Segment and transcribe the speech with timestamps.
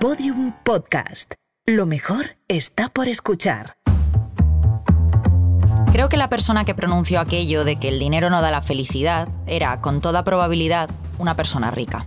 [0.00, 1.34] Podium Podcast.
[1.66, 3.74] Lo mejor está por escuchar.
[5.92, 9.28] Creo que la persona que pronunció aquello de que el dinero no da la felicidad
[9.46, 12.06] era, con toda probabilidad, una persona rica.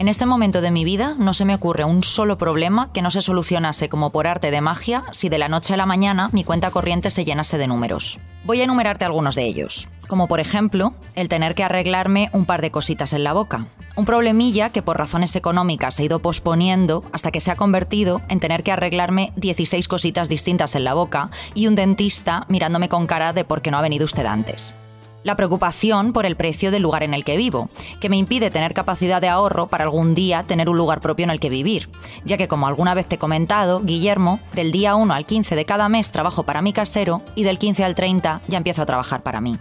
[0.00, 3.10] En este momento de mi vida no se me ocurre un solo problema que no
[3.10, 6.42] se solucionase como por arte de magia si de la noche a la mañana mi
[6.42, 8.18] cuenta corriente se llenase de números.
[8.46, 12.62] Voy a enumerarte algunos de ellos, como por ejemplo el tener que arreglarme un par
[12.62, 13.66] de cositas en la boca.
[13.94, 18.40] Un problemilla que por razones económicas he ido posponiendo hasta que se ha convertido en
[18.40, 23.34] tener que arreglarme 16 cositas distintas en la boca y un dentista mirándome con cara
[23.34, 24.74] de por qué no ha venido usted antes.
[25.22, 27.68] La preocupación por el precio del lugar en el que vivo,
[28.00, 31.30] que me impide tener capacidad de ahorro para algún día tener un lugar propio en
[31.30, 31.90] el que vivir,
[32.24, 35.66] ya que como alguna vez te he comentado, Guillermo, del día 1 al 15 de
[35.66, 39.22] cada mes trabajo para mi casero y del 15 al 30 ya empiezo a trabajar
[39.22, 39.58] para mí.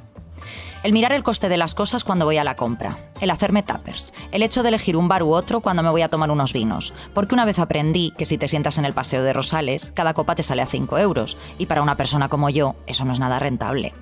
[0.82, 4.14] El mirar el coste de las cosas cuando voy a la compra, el hacerme tappers,
[4.32, 6.94] el hecho de elegir un bar u otro cuando me voy a tomar unos vinos,
[7.14, 10.36] porque una vez aprendí que si te sientas en el Paseo de Rosales, cada copa
[10.36, 13.40] te sale a 5 euros, y para una persona como yo eso no es nada
[13.40, 13.94] rentable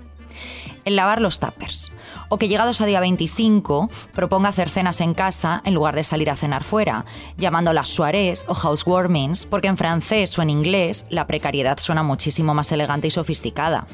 [0.87, 1.91] el lavar los tuppers.
[2.29, 6.29] O que llegados a día 25 proponga hacer cenas en casa en lugar de salir
[6.29, 7.05] a cenar fuera,
[7.37, 12.71] llamándolas soirées o housewarmings, porque en francés o en inglés la precariedad suena muchísimo más
[12.71, 13.85] elegante y sofisticada.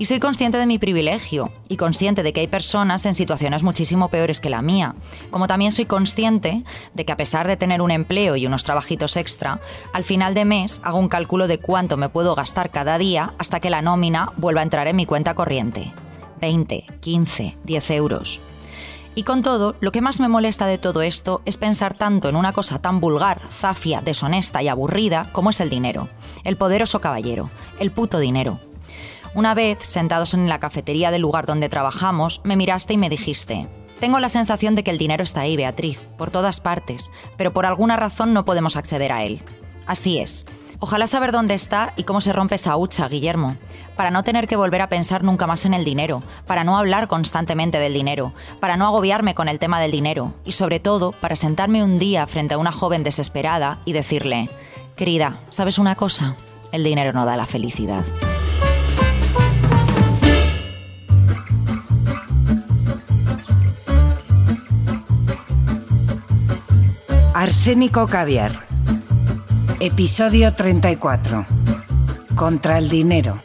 [0.00, 4.08] Y soy consciente de mi privilegio y consciente de que hay personas en situaciones muchísimo
[4.08, 4.94] peores que la mía.
[5.32, 6.62] Como también soy consciente
[6.94, 9.60] de que a pesar de tener un empleo y unos trabajitos extra,
[9.92, 13.58] al final de mes hago un cálculo de cuánto me puedo gastar cada día hasta
[13.58, 15.92] que la nómina vuelva a entrar en mi cuenta corriente.
[16.40, 18.40] 20, 15, 10 euros.
[19.14, 22.36] Y con todo, lo que más me molesta de todo esto es pensar tanto en
[22.36, 26.08] una cosa tan vulgar, zafia, deshonesta y aburrida como es el dinero.
[26.44, 28.60] El poderoso caballero, el puto dinero.
[29.34, 33.68] Una vez, sentados en la cafetería del lugar donde trabajamos, me miraste y me dijiste,
[34.00, 37.66] tengo la sensación de que el dinero está ahí, Beatriz, por todas partes, pero por
[37.66, 39.42] alguna razón no podemos acceder a él.
[39.86, 40.46] Así es.
[40.80, 43.56] Ojalá saber dónde está y cómo se rompe esa hucha, Guillermo
[43.98, 47.08] para no tener que volver a pensar nunca más en el dinero, para no hablar
[47.08, 51.34] constantemente del dinero, para no agobiarme con el tema del dinero y sobre todo para
[51.34, 54.50] sentarme un día frente a una joven desesperada y decirle,
[54.94, 56.36] querida, ¿sabes una cosa?
[56.70, 58.04] El dinero no da la felicidad.
[67.34, 68.67] Arsénico Caviar.
[69.80, 71.46] Episodio 34.
[72.34, 73.38] Contra el dinero.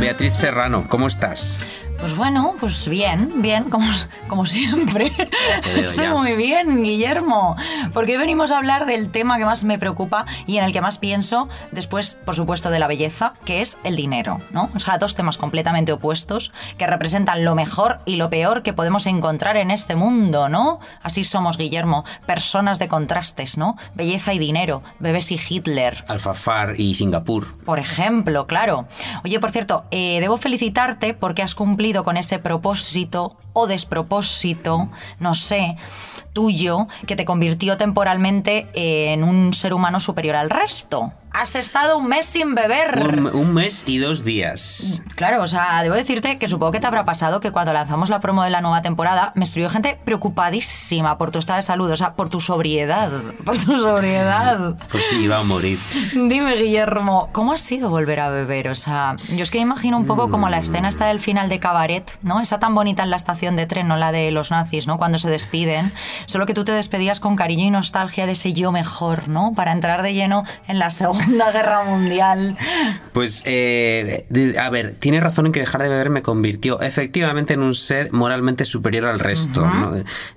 [0.00, 1.60] Beatriz Serrano, ¿cómo estás?
[2.00, 3.86] Pues bueno, pues bien, bien, como,
[4.26, 5.12] como siempre.
[5.76, 7.56] Estoy muy bien, Guillermo.
[7.92, 10.80] Porque hoy venimos a hablar del tema que más me preocupa y en el que
[10.80, 14.70] más pienso, después, por supuesto, de la belleza, que es el dinero, ¿no?
[14.74, 19.04] O sea, dos temas completamente opuestos que representan lo mejor y lo peor que podemos
[19.04, 20.80] encontrar en este mundo, ¿no?
[21.02, 23.76] Así somos, Guillermo, personas de contrastes, ¿no?
[23.94, 26.02] Belleza y dinero, bebés y Hitler.
[26.08, 27.58] Alfafar y Singapur.
[27.64, 28.86] Por ejemplo, claro.
[29.22, 35.34] Oye, por cierto, eh, debo felicitarte porque has cumplido con ese propósito o despropósito, no
[35.34, 35.76] sé,
[36.32, 41.12] tuyo, que te convirtió temporalmente en un ser humano superior al resto.
[41.32, 42.98] Has estado un mes sin beber.
[43.32, 45.00] Un, mes y dos días.
[45.14, 48.18] Claro, o sea, debo decirte que supongo que te habrá pasado que cuando lanzamos la
[48.18, 51.94] promo de la nueva temporada me escribió gente preocupadísima por tu estado de salud, o
[51.94, 53.10] sea, por tu sobriedad.
[53.44, 54.76] Por tu sobriedad.
[54.90, 55.78] pues sí, iba a morir.
[56.14, 58.68] Dime, Guillermo, ¿cómo ha sido volver a beber?
[58.68, 61.58] O sea, yo es que imagino un poco como la escena esta del final de
[61.58, 62.40] Cabaret, ¿no?
[62.40, 64.98] Esa tan bonita en la estación de tren, no la de los nazis, ¿no?
[64.98, 65.92] Cuando se despiden.
[66.26, 69.52] Solo que tú te despedías con cariño y nostalgia de ese yo mejor, ¿no?
[69.54, 72.56] Para entrar de lleno en la segunda Guerra Mundial.
[73.12, 74.26] Pues, eh,
[74.58, 78.12] a ver, tiene razón en que dejar de beber me convirtió efectivamente en un ser
[78.12, 79.66] moralmente superior al resto.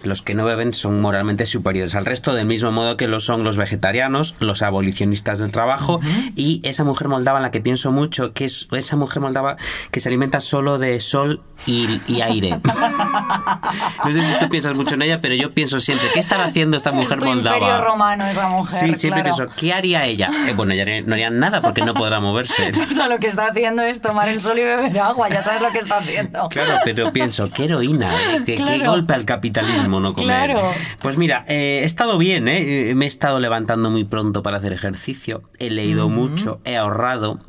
[0.04, 3.44] Los que no beben son moralmente superiores al resto, del mismo modo que lo son
[3.44, 6.00] los vegetarianos, los abolicionistas del trabajo
[6.36, 9.58] y esa mujer moldava en la que pienso mucho, que es esa mujer moldava
[9.92, 12.60] que se alimenta solo de sol y, aire.
[14.06, 16.78] no sé si tú piensas mucho en ella, pero yo pienso siempre, ¿qué estará haciendo
[16.78, 17.58] esta mujer es moldava?
[17.58, 18.80] Imperio romano esa mujer.
[18.90, 20.30] Sí, siempre pienso, ¿qué haría ella?
[20.48, 22.72] Eh, bueno, ella no haría nada porque no podrá moverse.
[22.90, 25.62] o sea, lo que está haciendo es tomar el sol y beber agua, ya sabes
[25.62, 26.50] lo que está haciendo.
[26.50, 28.44] Claro, pero pienso, qué heroína, ¿eh?
[28.46, 30.52] qué, golpe al capitalismo no comer.
[30.52, 30.72] Claro.
[31.02, 32.94] Pues mira, eh, he estado bien, ¿eh?
[32.96, 37.40] me he estado levantando muy pronto para hacer ejercicio, he leído mucho, he ahorrado.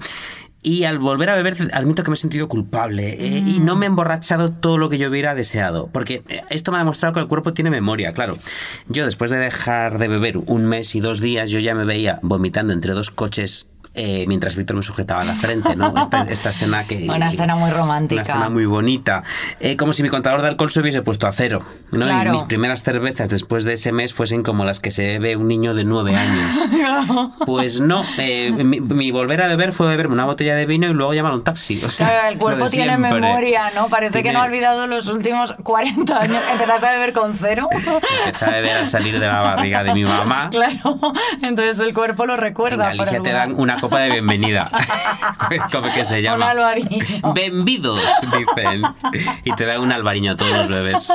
[0.67, 3.85] Y al volver a beber, admito que me he sentido culpable eh, y no me
[3.85, 5.91] he emborrachado todo lo que yo hubiera deseado.
[5.93, 8.39] Porque eh, esto me ha demostrado que el cuerpo tiene memoria, claro.
[8.89, 12.19] Yo después de dejar de beber un mes y dos días, yo ya me veía
[12.23, 15.93] vomitando entre dos coches eh, mientras Víctor me sujetaba la frente, ¿no?
[15.97, 17.07] Esta, esta escena que...
[17.09, 18.23] Una que- escena muy romántica.
[18.23, 19.23] Una escena muy bonita.
[19.61, 21.61] Eh, como si mi contador de alcohol se hubiese puesto a cero,
[21.91, 22.07] ¿no?
[22.07, 22.31] Claro.
[22.31, 25.49] Y mis primeras cervezas después de ese mes fuesen como las que se bebe un
[25.49, 26.51] niño de nueve años.
[27.47, 30.93] Pues no, eh, mi, mi volver a beber fue beberme una botella de vino y
[30.93, 31.83] luego llamar a un taxi.
[31.85, 33.89] O sea, Claro, el cuerpo tiene memoria, ¿no?
[33.89, 36.43] Parece que Tiene- no ha olvidado los últimos 40 años.
[36.53, 37.69] Empezaste a beber con cero.
[38.27, 40.51] Empecé a beber al salir de la barriga de mi mamá.
[40.55, 40.99] Claro,
[41.43, 42.85] entonces el cuerpo lo En recuerda.
[42.91, 44.71] por Galicia te dan una copa de bienvenida.
[45.73, 46.51] ¿Cómo que se Un llama?
[46.51, 47.05] albariño.
[47.35, 48.83] Benvidos, dicen.
[49.45, 51.13] Y te dan un albariño a todos los bebés.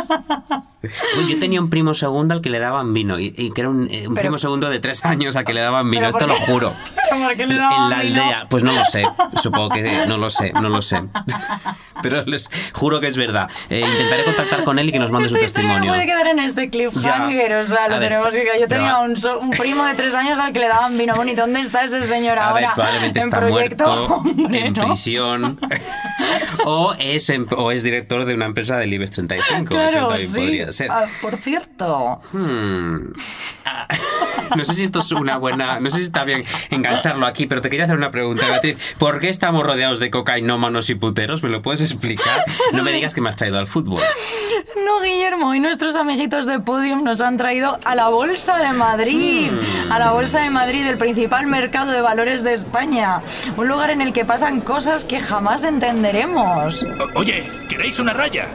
[1.27, 3.19] Yo tenía un primo segundo al que le daban vino.
[3.19, 5.53] Y, y que era un, eh, un Pero- primo segundo de tres años al que
[5.53, 6.09] le daban vino.
[6.11, 6.73] ¿Pero Esto lo juro.
[7.09, 8.21] ¿Por qué le daban en la vino?
[8.21, 8.47] aldea.
[8.49, 9.03] Pues no lo sé.
[9.41, 11.01] Supongo que no lo sé, no lo sé.
[12.01, 13.49] Pero les juro que es verdad.
[13.69, 15.91] Eh, intentaré contactar con él y que nos mande su Esta no testimonio.
[15.91, 17.59] puede quedar en este cliffhanger, Ya.
[17.59, 18.47] o sea, lo ver, tenemos que...
[18.61, 21.41] Yo tenía un, so- un primo de tres años al que le daban vino bonito.
[21.41, 22.75] ¿Dónde está ese señor A ahora?
[22.75, 24.85] probablemente en está proyecto, muerto, hombre, en ¿no?
[24.85, 25.59] prisión,
[26.65, 29.77] o es, em- o es director de una empresa del IBEX 35.
[29.77, 30.39] Eso también sí.
[30.39, 30.91] podría ser.
[30.91, 33.13] Ah, por cierto, Hmm.
[33.65, 33.87] Ah,
[34.55, 35.79] No sé si esto es una buena.
[35.79, 38.95] No sé si está bien engancharlo aquí, pero te quería hacer una pregunta, Beatriz.
[38.97, 41.43] ¿Por qué estamos rodeados de cocainómanos y puteros?
[41.43, 42.43] ¿Me lo puedes explicar?
[42.73, 44.01] No me digas que me has traído al fútbol.
[44.85, 49.49] no, Guillermo, y nuestros amiguitos de Podium nos han traído a la Bolsa de Madrid,
[49.51, 49.91] Hmm.
[49.91, 53.21] a la Bolsa de Madrid, el principal mercado de valores de España,
[53.57, 56.83] un lugar en el que pasan cosas que jamás entenderemos.
[56.83, 58.47] O- Oye, ¿queréis una raya?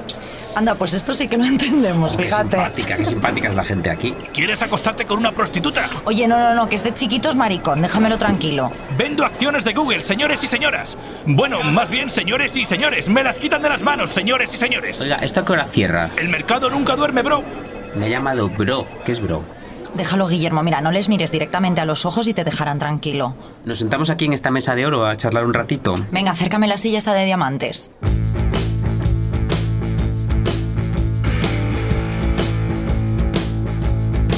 [0.56, 2.50] Anda, pues esto sí que no entendemos, Qué fíjate.
[2.50, 4.14] simpática, qué simpática es la gente aquí.
[4.32, 5.88] ¿Quieres acostarte con una prostituta?
[6.04, 8.70] Oye, no, no, no, que este chiquito es maricón, déjamelo tranquilo.
[8.96, 10.96] Vendo acciones de Google, señores y señoras.
[11.26, 13.08] Bueno, más bien, señores y señores.
[13.08, 15.00] Me las quitan de las manos, señores y señores.
[15.00, 16.10] Oiga, ¿esto a qué hora cierra?
[16.16, 17.42] El mercado nunca duerme, bro.
[17.96, 18.86] Me ha llamado bro.
[19.04, 19.42] ¿Qué es bro?
[19.94, 23.34] Déjalo, Guillermo, mira, no les mires directamente a los ojos y te dejarán tranquilo.
[23.64, 25.94] Nos sentamos aquí en esta mesa de oro a charlar un ratito.
[26.10, 27.92] Venga, acércame la silla esa de diamantes.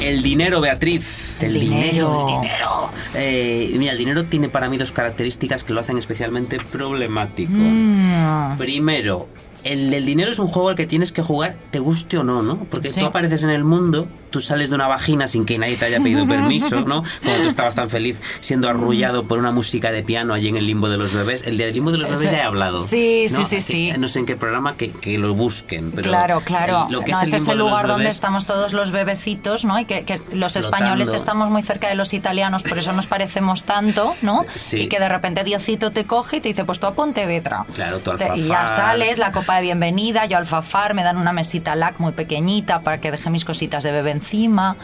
[0.07, 1.41] El dinero, Beatriz.
[1.41, 2.27] El dinero.
[2.29, 2.89] El dinero.
[3.13, 7.51] Eh, mira, el dinero tiene para mí dos características que lo hacen especialmente problemático.
[7.53, 8.57] Mm.
[8.57, 9.27] Primero,
[9.63, 12.41] el del dinero es un juego al que tienes que jugar, te guste o no,
[12.41, 12.57] ¿no?
[12.69, 12.99] Porque Sí.
[12.99, 15.99] tú apareces en el mundo, tú sales de una vagina sin que nadie te haya
[15.99, 17.03] pedido permiso, ¿no?
[17.23, 20.67] Cuando tú estabas tan feliz siendo arrullado por una música de piano allí en el
[20.67, 21.43] limbo de los bebés.
[21.45, 22.81] El del limbo de los bebés ya he hablado.
[22.81, 23.45] Sí, sí, ¿no?
[23.45, 23.91] sí, sí.
[23.97, 25.91] No sé en qué programa que, que lo busquen.
[25.91, 26.85] Pero claro, claro.
[26.87, 29.65] el- lo que no, es el ese es el lugar donde estamos todos los bebecitos,
[29.65, 29.79] ¿no?
[29.79, 30.59] Y que, que los Flotando.
[30.59, 34.43] españoles estamos muy cerca de los italianos, por eso nos parecemos tanto, ¿no?
[34.55, 34.81] Sí.
[34.81, 37.65] Y que de repente Diosito te coge y te dice, pues tú a Pontevedra.
[37.73, 41.31] Claro, tú Te- Y ya sales, la copa de bienvenida, yo alfafar, me dan una
[41.33, 44.77] mesita lac muy pequeñita para que deje mis cositas de bebé encima.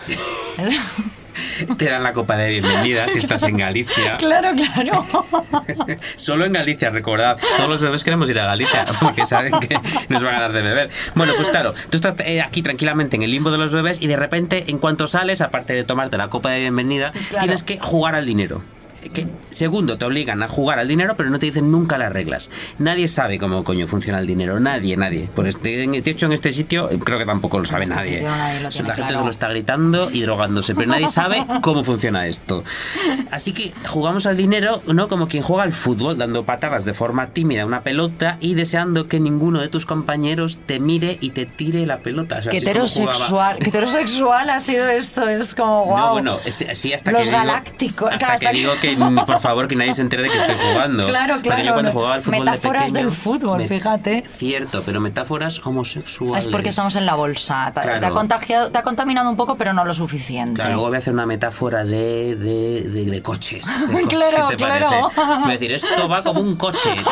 [1.78, 4.18] Te dan la copa de bienvenida si estás en Galicia.
[4.20, 5.06] claro, claro.
[6.16, 7.38] Solo en Galicia, recordad.
[7.58, 9.78] Todos los bebés queremos ir a Galicia porque saben que
[10.10, 10.90] nos van a dar de beber.
[11.16, 14.08] Bueno, pues claro, tú estás eh, aquí tranquilamente en el limbo de los bebés y
[14.08, 17.40] de repente, en cuanto sales, aparte de tomarte la copa de bienvenida, Claro.
[17.46, 18.62] tienes que jugar al dinero.
[19.10, 22.50] Que, segundo, te obligan a jugar al dinero, pero no te dicen nunca las reglas.
[22.80, 24.60] Nadie sabe cómo coño funciona el dinero.
[24.60, 25.30] Nadie, nadie.
[25.46, 28.22] Este, en- de hecho, en este sitio eh, creo que tampoco lo sabe este nadie.
[28.24, 29.18] nadie lo la gente claro.
[29.20, 32.64] solo está gritando y drogándose, pero nadie sabe cómo funciona esto.
[33.32, 35.08] Así que jugamos al dinero, ¿no?
[35.08, 39.08] Como quien juega al fútbol, dando patadas de forma tímida a una pelota y deseando
[39.08, 42.38] que ninguno de tus compañeros te mire y te tire la pelota.
[42.38, 45.98] O sea, heterosexual, heterosexual ha sido esto, es como wow.
[45.98, 49.40] No, bueno, sí, hasta Los que digo, galácticos, Hasta que hasta que- digo que, por
[49.40, 51.08] favor, que nadie se entere de que estoy jugando.
[51.08, 54.24] Claro, Porque claro, yo cuando jugaba al fútbol metáforas de pequeño, del fútbol, fíjate.
[54.28, 56.46] Cierto, pero metáforas homosexuales.
[56.46, 57.72] Es porque estamos en la bolsa.
[57.74, 58.00] Te, Claro.
[58.00, 60.56] te ha contagiado, te ha contaminado un poco, pero no lo suficiente.
[60.56, 63.66] Claro, luego voy a hacer una metáfora de, de, de, de coches.
[63.92, 64.90] coches, Claro, ¿qué te claro.
[65.16, 65.34] parece?
[65.42, 66.90] Voy a decir, esto va como un coche.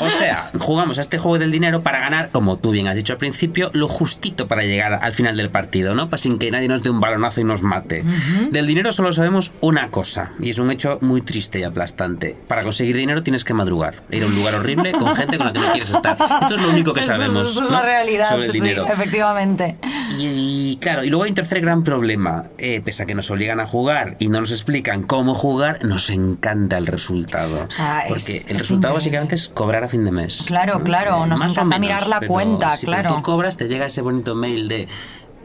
[0.00, 3.12] O sea, jugamos a este juego del dinero para ganar, como tú bien has dicho
[3.12, 6.08] al principio, lo justito para llegar al final del partido, ¿no?
[6.08, 8.04] Pues sin que nadie nos dé un balonazo y nos mate.
[8.50, 12.36] Del dinero solo sabemos una cosa, y es un hecho muy triste y aplastante.
[12.48, 15.52] Para conseguir dinero tienes que madrugar, ir a un lugar horrible con gente con la
[15.52, 16.16] que no quieres estar.
[16.42, 17.48] Esto es lo único que sabemos.
[17.48, 17.76] Esto es ¿no?
[17.76, 18.86] la realidad, sobre el sí, dinero.
[18.86, 19.76] efectivamente.
[20.18, 20.26] Y,
[20.72, 22.44] y, claro, y luego hay un tercer gran problema.
[22.58, 26.08] Eh, pese a que nos obligan a jugar y no nos explican cómo jugar, nos
[26.10, 27.66] encanta el resultado.
[27.68, 28.94] O sea, Porque es- el es resultado increíble.
[28.94, 30.44] básicamente es cobrar a fin de mes.
[30.46, 33.16] Claro, claro, nos más o encanta menos, mirar la pero cuenta, sí, pero claro.
[33.16, 34.88] Tú cobras, te llega ese bonito mail de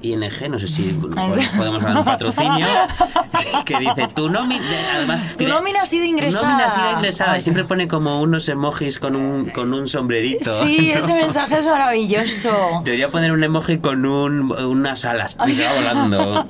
[0.02, 0.84] ING, no sé si
[1.58, 2.68] podemos dar un patrocinio,
[3.66, 4.64] que dice tu nómina,
[4.96, 5.22] además...
[5.38, 6.50] Tu nómina ha sido tu ingresada.
[6.50, 7.38] nómina ha sido ingresada.
[7.38, 10.60] Y siempre pone como unos emojis con un, con un sombrerito.
[10.64, 11.00] Sí, ¿no?
[11.00, 12.82] ese mensaje es maravilloso.
[12.84, 16.46] Debería poner un emoji con un, unas alas volando.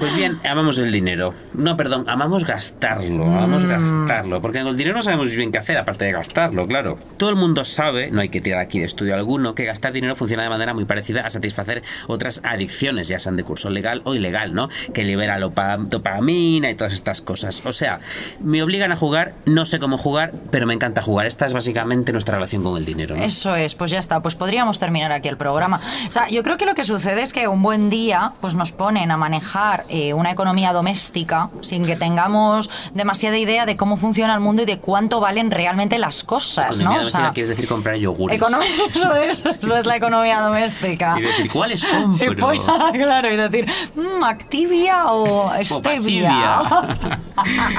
[0.00, 1.34] Pues bien, amamos el dinero.
[1.52, 3.26] No, perdón, amamos gastarlo.
[3.26, 4.40] Amamos gastarlo.
[4.40, 6.98] Porque con el dinero no sabemos bien qué hacer, aparte de gastarlo, claro.
[7.18, 10.16] Todo el mundo sabe, no hay que tirar aquí de estudio alguno, que gastar dinero
[10.16, 14.14] funciona de manera muy parecida a satisfacer otras adicciones, ya sean de curso legal o
[14.14, 14.70] ilegal, ¿no?
[14.94, 17.60] Que libera dopamina y todas estas cosas.
[17.66, 18.00] O sea,
[18.40, 21.26] me obligan a jugar, no sé cómo jugar, pero me encanta jugar.
[21.26, 23.16] Esta es básicamente nuestra relación con el dinero.
[23.16, 23.22] ¿no?
[23.22, 25.78] Eso es, pues ya está, pues podríamos terminar aquí el programa.
[26.08, 28.72] O sea, yo creo que lo que sucede es que un buen día pues nos
[28.72, 34.34] ponen a manejar eh, una economía doméstica sin que tengamos demasiada idea de cómo funciona
[34.34, 37.06] el mundo y de cuánto valen realmente las cosas, Economía ¿no?
[37.06, 38.40] O sea, quieres decir comprar yogures.
[38.40, 38.60] econo-
[38.94, 41.16] eso es, eso es la economía doméstica.
[41.18, 42.36] Y decir, ¿cuáles Y compro?
[42.38, 42.60] pues,
[42.92, 46.62] claro, y decir, "Mm, Activia o Stevia.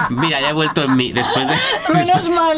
[0.09, 1.11] Mira, ya he vuelto en mí.
[1.11, 1.55] Después de,
[1.93, 2.57] Menos mal,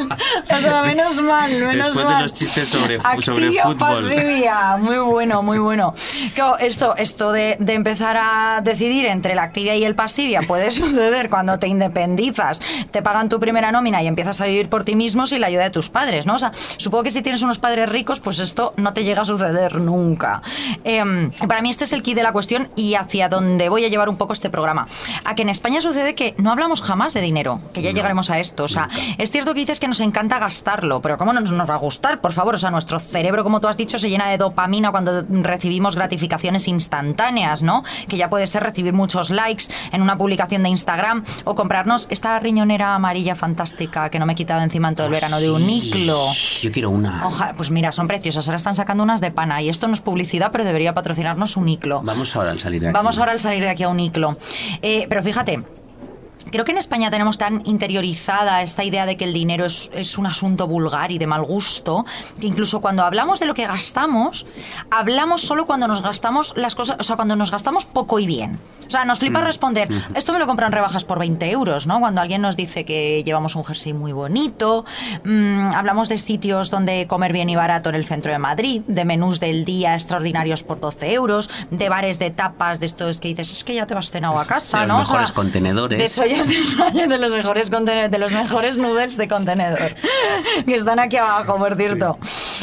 [0.50, 3.77] o sea, menos mal, menos Después de los chistes sobre sobre fútbol.
[3.77, 5.93] pasivia, muy bueno, muy bueno.
[6.33, 10.72] Claro, esto, esto de, de empezar a decidir entre la activia y el pasivia puede
[10.72, 14.96] suceder cuando te independizas, te pagan tu primera nómina y empiezas a vivir por ti
[14.96, 16.36] mismo sin la ayuda de tus padres, ¿no?
[16.36, 19.26] O sea, supongo que si tienes unos padres ricos, pues esto no te llega a
[19.26, 20.42] suceder nunca.
[20.84, 23.90] Em, para mí este es el kit de la cuestión y hacia donde voy a
[23.90, 24.88] llevar un poco este programa.
[25.26, 28.40] A que en España sucede que no hablamos jamás de dinero, que ya llegaremos a
[28.40, 28.64] esto.
[28.64, 31.70] O sea, es cierto que dices que nos encanta gastarlo, pero ¿cómo no nos, nos
[31.70, 32.22] va a gustar?
[32.22, 35.24] Por favor, o sea, nuestro cerebro, como tú has dicho, se llena de dopamina cuando
[35.30, 37.84] recibimos gratificaciones instantáneas, ¿no?
[38.08, 42.39] Que ya puede ser recibir muchos likes en una publicación de Instagram o comprarnos esta
[42.39, 45.65] riñonera amarilla fantástica que no me he quitado encima en todo el verano de un
[45.65, 46.27] niclo.
[46.62, 47.25] Yo quiero una.
[47.25, 48.48] Ojalá, pues mira, son preciosas.
[48.48, 51.70] Ahora están sacando unas de pana y esto no es publicidad, pero debería patrocinarnos un
[51.70, 52.01] iclo.
[52.03, 52.94] Vamos ahora al salir de aquí.
[52.94, 54.38] Vamos ahora al salir de aquí a un iclo.
[54.82, 55.63] Eh, pero fíjate.
[56.52, 60.18] Creo que en España tenemos tan interiorizada esta idea de que el dinero es, es
[60.18, 62.06] un asunto vulgar y de mal gusto,
[62.40, 64.46] que incluso cuando hablamos de lo que gastamos,
[64.92, 68.60] hablamos solo cuando nos gastamos las cosas, o sea, cuando nos gastamos poco y bien.
[68.86, 72.00] O sea, nos flipa responder, esto me lo compran rebajas por 20 euros, ¿no?
[72.00, 74.86] Cuando alguien nos dice que llevamos un jersey muy bonito,
[75.24, 79.06] mm, hablamos de sitios donde comer bien y barato en el centro de Madrid, de
[79.06, 83.52] menús del día extraordinarios por 12 euros, de bares de tapas, de estos que dices,
[83.52, 85.00] es que ya te vas cenado a casa, De los ¿no?
[85.00, 85.98] mejores contenedores.
[85.98, 89.94] De sollas de de los mejores contene- de los mejores noodles de contenedor.
[90.66, 92.18] que están aquí abajo, por cierto.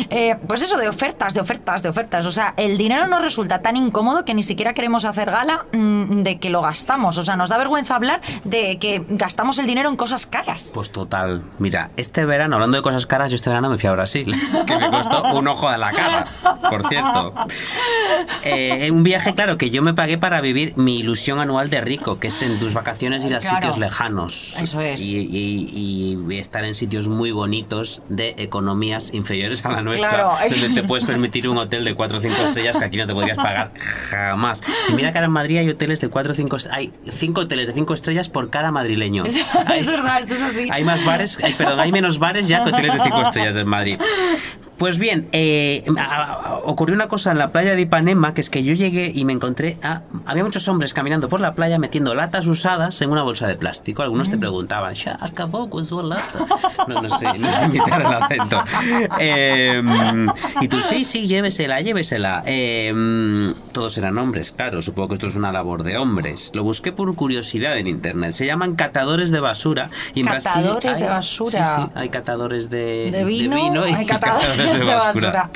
[0.09, 2.27] Eh, pues eso, de ofertas, de ofertas, de ofertas.
[2.27, 6.23] O sea, el dinero nos resulta tan incómodo que ni siquiera queremos hacer gala mm,
[6.23, 7.19] de que lo gastamos.
[7.19, 10.71] O sea, nos da vergüenza hablar de que gastamos el dinero en cosas caras.
[10.75, 11.43] Pues total.
[11.59, 14.35] Mira, este verano, hablando de cosas caras, yo este verano me fui a Brasil,
[14.67, 16.25] que me costó un ojo de la cara,
[16.69, 17.33] por cierto.
[18.45, 22.19] Eh, un viaje, claro, que yo me pagué para vivir mi ilusión anual de rico,
[22.19, 23.67] que es en tus vacaciones ir a Claro.
[23.67, 24.57] sitios lejanos.
[24.61, 25.01] Eso es.
[25.03, 30.33] Y, y- y estar en sitios muy bonitos de economías inferiores a la nuestra, Claro,
[30.49, 33.13] donde te puedes permitir un hotel de 4 o 5 estrellas que aquí no te
[33.15, 33.73] podrías pagar
[34.11, 34.63] jamás.
[34.89, 37.67] Y mira que ahora en Madrid hay hoteles de 4 o 5 hay 5 hoteles
[37.67, 39.25] de 5 estrellas por cada madrileño.
[39.25, 40.69] Es, Hay- es verdad, esto es así.
[40.71, 43.99] hay más bares, perdón, hay menos bares ya que hoteles de 5 estrellas en Madrid.
[44.81, 45.85] Pues bien, eh,
[46.65, 49.35] ocurrió una cosa en la playa de Ipanema, que es que yo llegué y me
[49.35, 50.01] encontré a...
[50.25, 54.03] Había muchos hombres caminando por la playa metiendo latas usadas en una bolsa de plástico.
[54.03, 56.23] Algunos te preguntaban, "Xa, acabó con su lata?".
[56.89, 58.65] No, no sé, no sé imitar el acento.
[59.21, 59.83] Eh,
[60.63, 62.43] y tú, sí, sí, llévesela, llévesela.
[62.47, 66.51] Eh, todos eran hombres, claro, supongo que esto es una labor de hombres.
[66.55, 68.33] Lo busqué por curiosidad en internet.
[68.33, 69.91] Se llaman catadores de basura.
[70.15, 71.77] Y en Brasil Catadores de hay- basura.
[71.77, 75.51] Sí, sí, hay catadores de, De vino, y hay catadores de basura.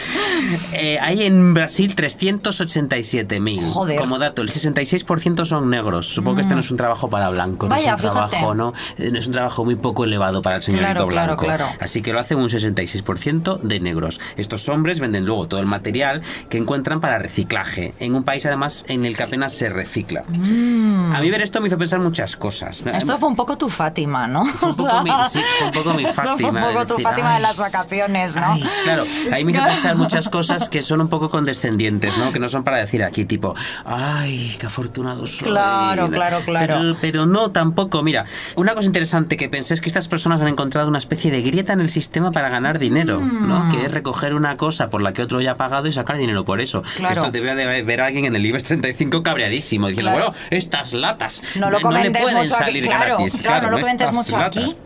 [0.72, 3.62] Eh, hay en Brasil 387.000.
[3.72, 3.96] Joder.
[3.98, 6.06] Como dato, el 66% son negros.
[6.08, 7.68] Supongo que este no es un trabajo para blancos.
[7.68, 8.30] Vaya, no es un fíjate.
[8.30, 8.72] trabajo, ¿no?
[8.98, 11.44] Eh, no es un trabajo muy poco elevado para el señorito Claro, claro, blanco.
[11.44, 11.66] claro.
[11.80, 14.20] Así que lo hacen un 66% de negros.
[14.36, 17.94] Estos hombres venden luego todo el material que encuentran para reciclaje.
[18.00, 20.24] En un país, además, en el que apenas se recicla.
[20.28, 22.84] A mí ver esto me hizo pensar muchas cosas.
[22.84, 22.88] Mm.
[22.88, 24.44] Esto fue un poco tu Fátima, ¿no?
[24.44, 26.48] Fue un poco mi, sí, fue un poco mi Esto fue Fátima.
[26.50, 28.42] un de poco tu decir, Fátima de "Ay, las vacaciones, ¿no?
[28.44, 32.32] ay, claro, ahí me hizo pensar muchas cosas que son un poco condescendientes, ¿no?
[32.32, 35.48] Que no son para decir aquí, tipo, ay, qué afortunado soy.
[35.48, 36.74] Claro, claro, claro.
[36.78, 38.02] Pero, pero no, tampoco.
[38.02, 38.24] Mira,
[38.56, 41.72] una cosa interesante que pensé es que estas personas han encontrado una especie de grieta
[41.72, 43.48] en el sistema para ganar dinero, Mm.
[43.48, 43.68] ¿no?
[43.70, 46.44] Que es recoger una cosa por la que otro ya ha pagado y sacar dinero
[46.44, 46.82] por eso.
[46.96, 47.14] Claro.
[47.14, 50.30] Esto debe de ver a alguien en el IBEX 35 cabreadísimo, diciendo, Claro.
[50.32, 53.42] bueno, estas latas No lo le pueden mucho aquí, salir claro, gratis.
[53.42, 54.58] claro, no lo comentes mucho aquí.
[54.60, 54.76] latas.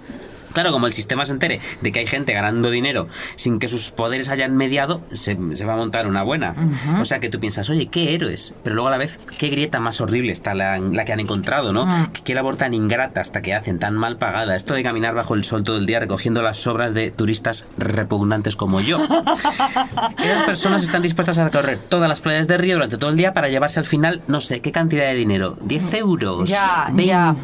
[0.58, 3.92] Claro, como el sistema se entere de que hay gente ganando dinero sin que sus
[3.92, 6.56] poderes hayan mediado, se, se va a montar una buena.
[7.00, 9.78] O sea que tú piensas, oye, qué héroes, pero luego a la vez, qué grieta
[9.78, 11.86] más horrible está la, la que han encontrado, ¿no?
[11.86, 12.10] Mm.
[12.24, 14.56] Qué labor tan ingrata hasta que hacen, tan mal pagada.
[14.56, 18.56] Esto de caminar bajo el sol todo el día recogiendo las sobras de turistas repugnantes
[18.56, 18.98] como yo.
[20.18, 23.32] Esas personas están dispuestas a recorrer todas las playas de Río durante todo el día
[23.32, 25.56] para llevarse al final, no sé, ¿qué cantidad de dinero?
[25.58, 26.48] ¿10 euros?
[26.48, 27.04] Ya, ¿20?
[27.06, 27.36] ya.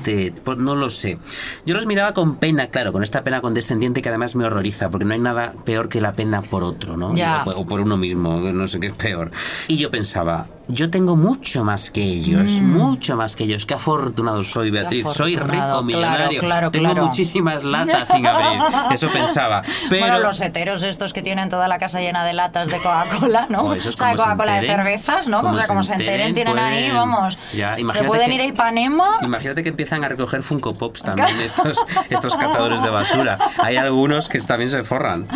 [0.42, 1.18] Pues no lo sé.
[1.64, 5.04] Yo los miraba con pena, claro, con esta pena condescendiente que además me horroriza, porque
[5.04, 7.14] no hay nada peor que la pena por otro, ¿no?
[7.14, 7.44] Ya.
[7.44, 9.30] O por uno mismo, no sé qué es peor.
[9.68, 13.66] Y yo pensaba, yo tengo mucho más que ellos, mucho más que ellos.
[13.66, 15.06] Qué afortunado soy, Beatriz.
[15.09, 15.40] Soy Mm.
[15.50, 16.40] rico, millonario.
[16.40, 17.06] claro, tengo claro.
[17.06, 18.61] muchísimas latas sin abrir.
[18.90, 19.62] Eso pensaba.
[19.90, 23.47] Pero Bueno, los heteros estos que tienen toda la casa llena de latas de Coca-Cola,
[23.50, 23.75] ¿no?
[23.75, 25.38] Esos o sea, se Coca-Cola de cervezas, ¿no?
[25.40, 27.37] o sea, se como se enteren, enteren, tienen ahí, vamos.
[27.54, 29.18] Ya, se pueden que- ir a Ipanema.
[29.23, 33.38] Imagínate que empiezan a recoger Funko Pops también estos, estos catadores de basura.
[33.62, 35.26] Hay algunos que también se forran.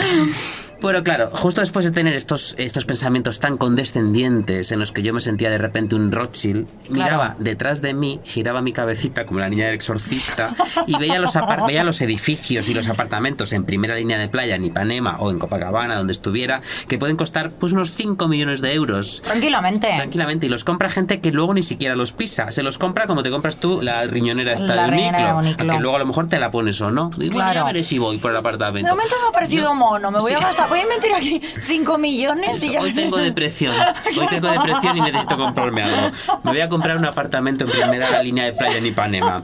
[0.81, 5.13] Bueno, claro, justo después de tener estos, estos pensamientos tan condescendientes en los que yo
[5.13, 9.49] me sentía de repente un Rothschild, miraba detrás de mí, giraba mi cabecita como la
[9.49, 10.51] niña del exorcista
[10.87, 11.33] y veía los,
[11.67, 15.39] veía los edificios y los apartamentos en primera línea de playa en Ipanema o en
[15.41, 19.21] Copacabana, donde estuviera, que pueden costar pues unos 5 millones de euros.
[19.25, 19.93] Tranquilamente.
[19.97, 22.53] Tranquilamente, y los compra gente que luego ni siquiera los pisa.
[22.53, 25.73] Se los compra como te compras tú la riñonera esta La de riñonera Uniclo.
[25.73, 27.11] Que luego a lo mejor te la pones o no.
[27.17, 27.55] Y bueno, Claro.
[27.55, 28.87] ya veré si voy por el apartamento.
[28.87, 30.45] De momento me ha parecido mono, me voy a Sí.
[30.45, 32.81] gastar, voy a meter aquí 5 millones y ya.
[32.81, 33.75] Hoy tengo depresión.
[34.19, 36.17] Hoy tengo depresión y necesito comprarme algo.
[36.45, 39.43] Me voy a comprar un apartamento en primera línea de playa en Ipanema.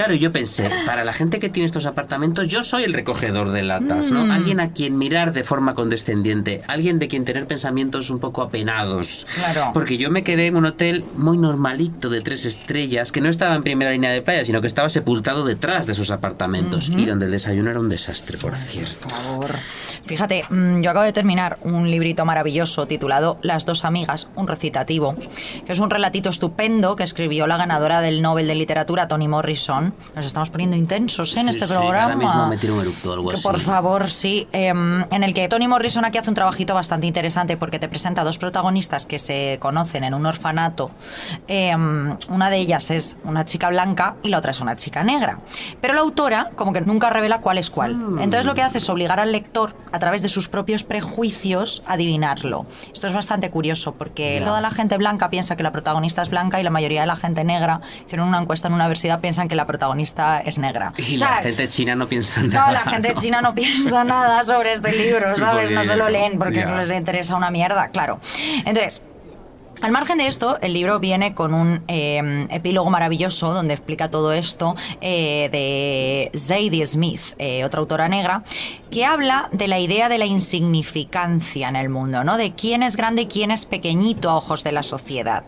[0.00, 3.62] Claro, yo pensé, para la gente que tiene estos apartamentos, yo soy el recogedor de
[3.62, 4.14] latas, Mm.
[4.14, 4.32] ¿no?
[4.32, 9.26] Alguien a quien mirar de forma condescendiente, alguien de quien tener pensamientos un poco apenados.
[9.34, 9.72] Claro.
[9.74, 13.54] Porque yo me quedé en un hotel muy normalito de tres estrellas, que no estaba
[13.54, 17.26] en primera línea de playa, sino que estaba sepultado detrás de sus apartamentos y donde
[17.26, 19.02] el desayuno era un desastre, por cierto.
[19.02, 19.50] Por favor.
[20.06, 25.14] Fíjate, mm, yo acabo de terminar un librito maravilloso titulado Las dos amigas, un recitativo,
[25.66, 29.89] que es un relatito estupendo que escribió la ganadora del Nobel de Literatura, Toni Morrison.
[30.14, 31.40] Nos estamos poniendo intensos ¿eh?
[31.40, 32.02] en Sí, este sí, programa.
[32.04, 33.42] ahora mismo me tiro un eructo algo Que así.
[33.42, 34.48] por favor, sí.
[34.52, 38.24] em, en el que Toni Morrison aquí hace un trabajito bastante interesante porque te presenta
[38.24, 40.90] dos protagonistas que se conocen en un orfanato.
[41.48, 45.40] Em, una de ellas es una chica blanca y la otra es una chica negra.
[45.80, 47.96] Pero la autora como que nunca revela cuál es cuál.
[47.96, 48.18] Mm.
[48.20, 51.94] Entonces lo que hace es obligar al lector a través de sus propios prejuicios a
[51.94, 52.66] adivinarlo.
[52.92, 56.60] Esto es bastante curioso porque toda la gente blanca piensa que la protagonista es blanca
[56.60, 59.54] y la mayoría de la gente negra, hicieron una encuesta en una universidad, piensan que
[59.56, 60.92] la protagonista es negra.
[60.96, 62.66] Y O sea, la gente china no piensa nada.
[62.66, 65.70] no, la gente china no piensa nada sobre este libro, ¿sabes?
[65.70, 68.18] No se lo leen porque no les interesa una mierda, claro.
[68.64, 69.02] Entonces,
[69.82, 74.32] al margen de esto, el libro viene con un eh, epílogo maravilloso donde explica todo
[74.32, 78.44] esto eh, de Zadie Smith, eh, otra autora negra,
[78.90, 82.36] que habla de la idea de la insignificancia en el mundo, ¿no?
[82.36, 85.44] De quién es grande y quién es pequeñito a ojos de la sociedad.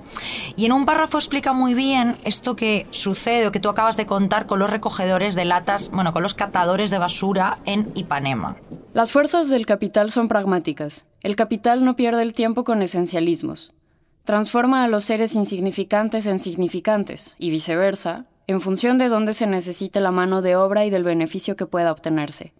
[0.56, 4.06] Y en un párrafo explica muy bien esto que sucede o que tú acabas de
[4.06, 8.56] contar con los recogedores de latas, bueno, con los catadores de basura en Ipanema.
[8.92, 11.06] Las fuerzas del capital son pragmáticas.
[11.22, 13.74] El capital no pierde el tiempo con esencialismos.
[14.24, 20.00] Transforma a los seres insignificantes en significantes, y viceversa, en función de dónde se necesite
[20.00, 22.52] la mano de obra y del beneficio que pueda obtenerse.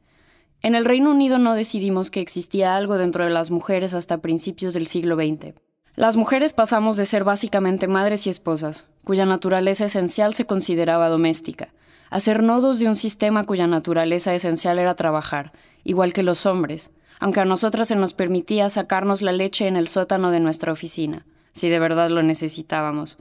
[0.60, 4.74] En el Reino Unido no decidimos que existía algo dentro de las mujeres hasta principios
[4.74, 5.54] del siglo XX.
[5.94, 11.68] Las mujeres pasamos de ser básicamente madres y esposas, cuya naturaleza esencial se consideraba doméstica,
[12.10, 15.52] a ser nodos de un sistema cuya naturaleza esencial era trabajar,
[15.84, 19.86] igual que los hombres, aunque a nosotras se nos permitía sacarnos la leche en el
[19.86, 23.18] sótano de nuestra oficina, si de verdad lo necesitábamos.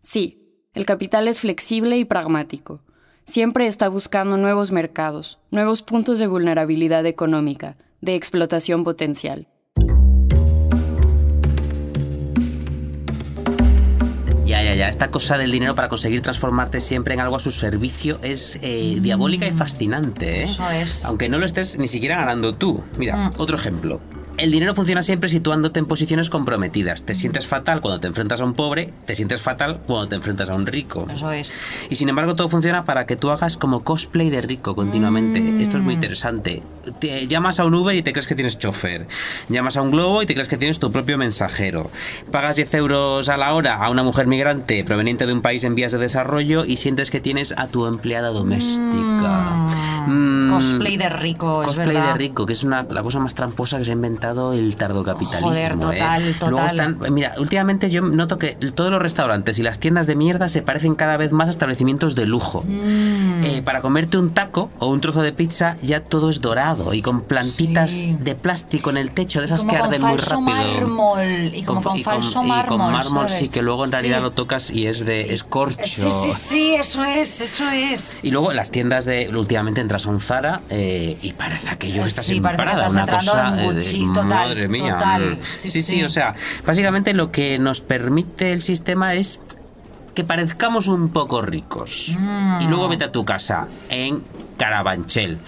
[0.00, 0.38] Sí,
[0.74, 2.82] el capital es flexible y pragmático.
[3.24, 9.48] Siempre está buscando nuevos mercados, nuevos puntos de vulnerabilidad económica, de explotación potencial.
[14.48, 14.88] Ya, ya, ya.
[14.88, 18.96] Esta cosa del dinero para conseguir transformarte siempre en algo a su servicio es eh,
[18.98, 20.42] diabólica y fascinante, ¿eh?
[20.44, 21.04] Eso es.
[21.04, 22.82] Aunque no lo estés ni siquiera ganando tú.
[22.96, 24.00] Mira, otro ejemplo.
[24.38, 27.02] El dinero funciona siempre situándote en posiciones comprometidas.
[27.02, 30.48] Te sientes fatal cuando te enfrentas a un pobre, te sientes fatal cuando te enfrentas
[30.48, 31.08] a un rico.
[31.12, 31.66] Eso es.
[31.90, 35.60] Y sin embargo todo funciona para que tú hagas como cosplay de rico continuamente.
[35.60, 36.62] Esto es muy interesante.
[37.00, 39.08] Te llamas a un Uber y te crees que tienes chofer.
[39.48, 41.90] Llamas a un Globo y te crees que tienes tu propio mensajero.
[42.30, 45.74] Pagas 10 euros a la hora a una mujer migrante proveniente de un país en
[45.74, 49.66] vías de desarrollo y sientes que tienes a tu empleada doméstica.
[50.06, 52.12] Mm, Cosplay de rico, es Cosplay verdad.
[52.12, 55.48] de rico, que es una, la cosa más tramposa que se ha inventado el tardocapitalismo.
[55.48, 56.32] Joder, total, ¿eh?
[56.34, 56.50] total.
[56.50, 60.48] Luego están, mira, últimamente yo noto que todos los restaurantes y las tiendas de mierda
[60.48, 62.64] se parecen cada vez más a establecimientos de lujo.
[62.66, 63.44] Mm.
[63.44, 67.02] Eh, para comerte un taco o un trozo de pizza ya todo es dorado y
[67.02, 68.16] con plantitas Sí.
[68.20, 70.40] de plástico en el techo, de esas que con arden muy rápido.
[70.40, 73.32] mármol, y como con y falso y con mármol, mármol, ¿sabes?
[73.42, 74.22] sí, que luego en realidad Sí.
[74.22, 75.78] lo tocas y es de escorcho.
[75.84, 78.24] Sí, sí, sí, eso es, eso es.
[78.24, 79.28] Y luego las tiendas de.
[79.28, 82.92] Últimamente entras a un Zara eh, y parece aquello que estás Sí, parece que estás
[82.92, 83.82] una entrando cosa, en eh,
[84.22, 84.94] total, Madre mía.
[84.94, 85.30] total.
[85.38, 85.42] Mm.
[85.42, 86.02] Sí, Sí, sí, sí.
[86.04, 86.34] o sea,
[86.66, 89.40] básicamente lo que nos permite el sistema es
[90.14, 92.16] que parezcamos un poco ricos.
[92.18, 92.60] Mm.
[92.62, 94.22] Y luego vete a tu casa en
[94.58, 95.38] Carabanchel.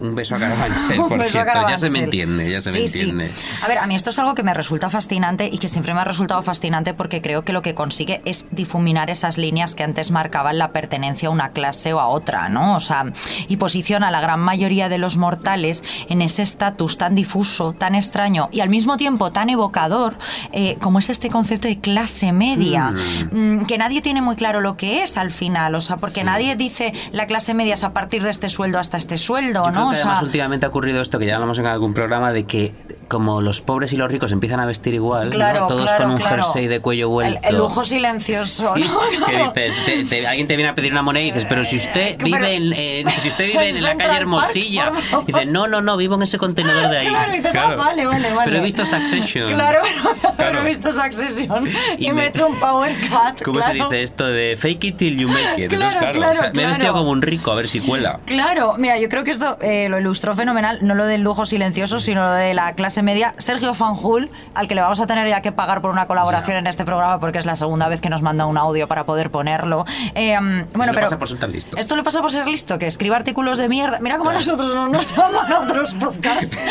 [0.00, 1.68] Un beso a Carabanchel, por a cierto.
[1.68, 3.00] Ya se me entiende, ya se me sí.
[3.00, 3.30] entiende.
[3.62, 6.00] A ver, a mí esto es algo que me resulta fascinante y que siempre me
[6.00, 10.10] ha resultado fascinante porque creo que lo que consigue es difuminar esas líneas que antes
[10.10, 12.76] marcaban la pertenencia a una clase o a otra, ¿no?
[12.76, 13.04] O sea,
[13.48, 17.94] y posiciona a la gran mayoría de los mortales en ese estatus tan difuso, tan
[17.94, 20.16] extraño y al mismo tiempo tan evocador
[20.52, 22.94] eh, como es este concepto de clase media,
[23.30, 26.56] Mm, que nadie tiene muy claro lo que es al final, o sea, porque nadie
[26.56, 29.72] dice la clase media es a partir de este sueldo hasta este sueldo, Yo ¿no?
[29.72, 32.32] creo O que sea, además últimamente ha ocurrido esto que ya hablamos en algún programa
[32.32, 32.72] de que
[33.08, 35.34] como los pobres y los ricos empiezan a vestir igual, ¿no?
[35.34, 36.42] Claro, todos claro, con un claro.
[36.42, 37.48] jersey de cuello El- vuelto.
[37.48, 39.26] el lujo silencioso, Sí, ¿no?
[39.54, 41.76] que dices, te- te- alguien te viene a pedir una moneda y dices, pero si
[41.76, 45.26] usted Pero- vive en, en- si usted vive en la Central calle Hermosilla, favor.
[45.26, 47.06] dice, no, no, no, vivo en ese contenedor de ahí.
[47.08, 48.44] Claro, y dices, ah, vale, vale, vale.
[48.50, 49.52] Pero he visto Succession.
[49.52, 49.80] Claro,
[50.36, 53.42] pero he visto Succession y, Y me he hecho un power cut.
[53.44, 55.72] ¿Cómo se dice esto de fake it till you make it?
[55.72, 58.20] Entonces, Claro, o sea, me he vestido como un rico, a ver si cuela.
[58.34, 62.00] Claro, mira, yo creo que esto eh, lo ilustró fenomenal, no lo del lujo silencioso,
[62.00, 63.34] sino lo de la clase media.
[63.38, 66.66] Sergio Fanjul, al que le vamos a tener ya que pagar por una colaboración en
[66.66, 69.84] este programa porque es la segunda vez que nos manda un audio para poder ponerlo.
[70.14, 70.36] Eh,
[70.74, 71.76] bueno, le pero pasa por ser tan listo.
[71.76, 73.98] Esto le pasa por ser listo, que escribe artículos de mierda.
[74.00, 76.58] Mira cómo nosotros no nos llaman a otros podcasts.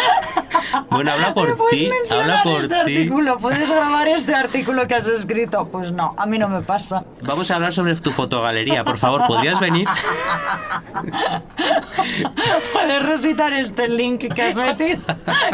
[0.89, 2.97] Bueno, habla por ¿Me puedes ti, habla por este ti.
[2.97, 3.37] artículo?
[3.37, 5.67] ¿Puedes grabar este artículo que has escrito?
[5.67, 7.03] Pues no, a mí no me pasa.
[7.21, 9.87] Vamos a hablar sobre tu fotogalería, por favor, ¿podrías venir?
[12.73, 14.99] Puedes recitar este link que has metido,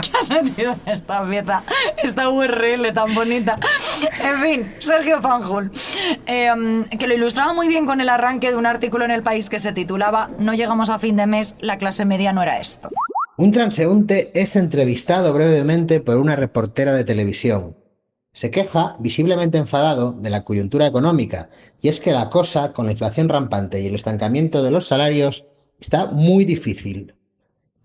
[0.01, 1.63] que has metido en esta pieza,
[2.01, 3.59] esta URL tan bonita.
[4.23, 5.71] En fin, Sergio Fanjul,
[6.25, 9.49] eh, que lo ilustraba muy bien con el arranque de un artículo en El País
[9.49, 12.89] que se titulaba No llegamos a fin de mes, la clase media no era esto.
[13.37, 17.77] Un transeúnte es entrevistado brevemente por una reportera de televisión.
[18.33, 21.49] Se queja, visiblemente enfadado, de la coyuntura económica,
[21.81, 25.45] y es que la cosa, con la inflación rampante y el estancamiento de los salarios,
[25.79, 27.15] está muy difícil.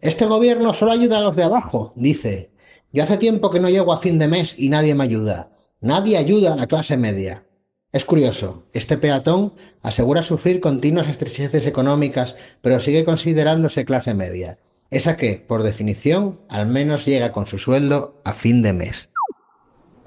[0.01, 2.51] Este gobierno solo ayuda a los de abajo, dice.
[2.93, 5.51] Yo hace tiempo que no llego a fin de mes y nadie me ayuda.
[5.81, 7.45] Nadie ayuda a la clase media.
[7.93, 14.59] Es curioso, este peatón asegura sufrir continuas estrecheces económicas, pero sigue considerándose clase media,
[14.91, 19.11] esa que, por definición, al menos llega con su sueldo a fin de mes.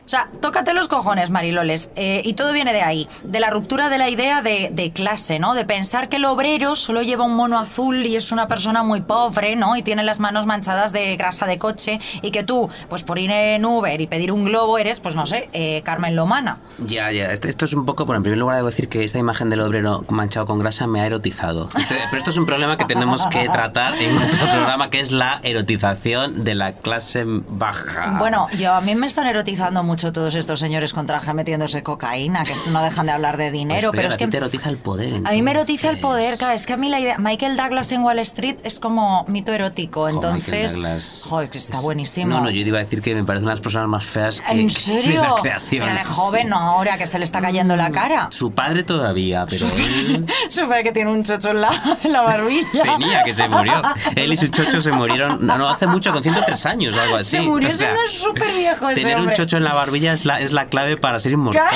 [0.08, 1.92] O sea, tócate los cojones, Mariloles.
[1.98, 5.38] Eh, y todo viene de ahí, de la ruptura de la idea de, de clase,
[5.38, 5.54] ¿no?
[5.54, 9.02] De pensar que el obrero solo lleva un mono azul y es una persona muy
[9.02, 9.76] pobre, ¿no?
[9.76, 13.32] Y tiene las manos manchadas de grasa de coche y que tú, pues por ir
[13.32, 16.60] en Uber y pedir un globo, eres, pues no sé, eh, Carmen Lomana.
[16.78, 17.34] Ya, ya.
[17.34, 19.60] Esto, esto es un poco, bueno, en primer lugar debo decir que esta imagen del
[19.60, 21.68] obrero manchado con grasa me ha erotizado.
[21.78, 25.12] Este- pero esto es un problema que tenemos que tratar en otro programa, que es
[25.12, 28.16] la erotización de la clase baja.
[28.20, 32.44] Bueno, yo a mí me están erotizando mucho todos estos señores con traje metiéndose cocaína,
[32.44, 34.32] que no dejan de hablar de dinero, Pues, pero a es ti que...
[34.32, 35.22] te erotiza el poder.
[35.26, 36.02] A mí me erotiza el entonces.
[36.02, 37.18] poder, claro, es que a mí la idea...
[37.18, 40.74] Michael Douglas en Wall Street es como mito erótico, entonces...
[40.74, 42.30] Michael Douglas Joder, que está es- buenísimo.
[42.30, 44.42] No, no, yo iba a decir que me parece una de las personas más feas
[44.42, 45.22] que, ¿En serio?
[45.22, 45.86] de la creación.
[45.88, 48.28] Pero de joven, no ahora que se le está cayendo la cara.
[48.32, 51.70] Su padre todavía, pero él Supe que tiene un chocho en la,
[52.04, 52.84] en la barbilla.
[52.84, 53.82] tenía que se murió.
[54.16, 57.16] Él y su chocho se murieron, no, no, hace mucho, con 103 años o algo
[57.18, 57.32] así.
[57.32, 59.36] Se murió O sea, siendo súper viejo ese Tener un hombre.
[59.36, 61.64] chocho en la barbilla es la, es la clave para ser inmortal.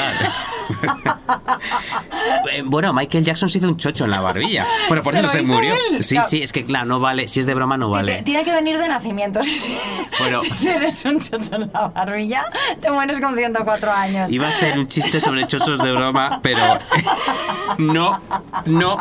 [2.52, 4.66] Eh, bueno, Michael Jackson se hizo un chocho en la barbilla.
[4.90, 5.74] Pero por ¿Se eso se hizo murió.
[5.92, 6.04] él?
[6.04, 7.28] Sí, sí, es que claro, no vale.
[7.28, 8.22] Si es de broma, no vale.
[8.24, 9.40] Tiene que venir de nacimiento.
[10.20, 10.42] Bueno.
[10.44, 12.46] Si tienes un chocho en la barbilla,
[12.80, 14.32] te mueres con 104 años.
[14.32, 16.78] Iba a hacer un chiste sobre chochos de broma, pero
[17.78, 18.22] no,
[18.66, 18.98] no,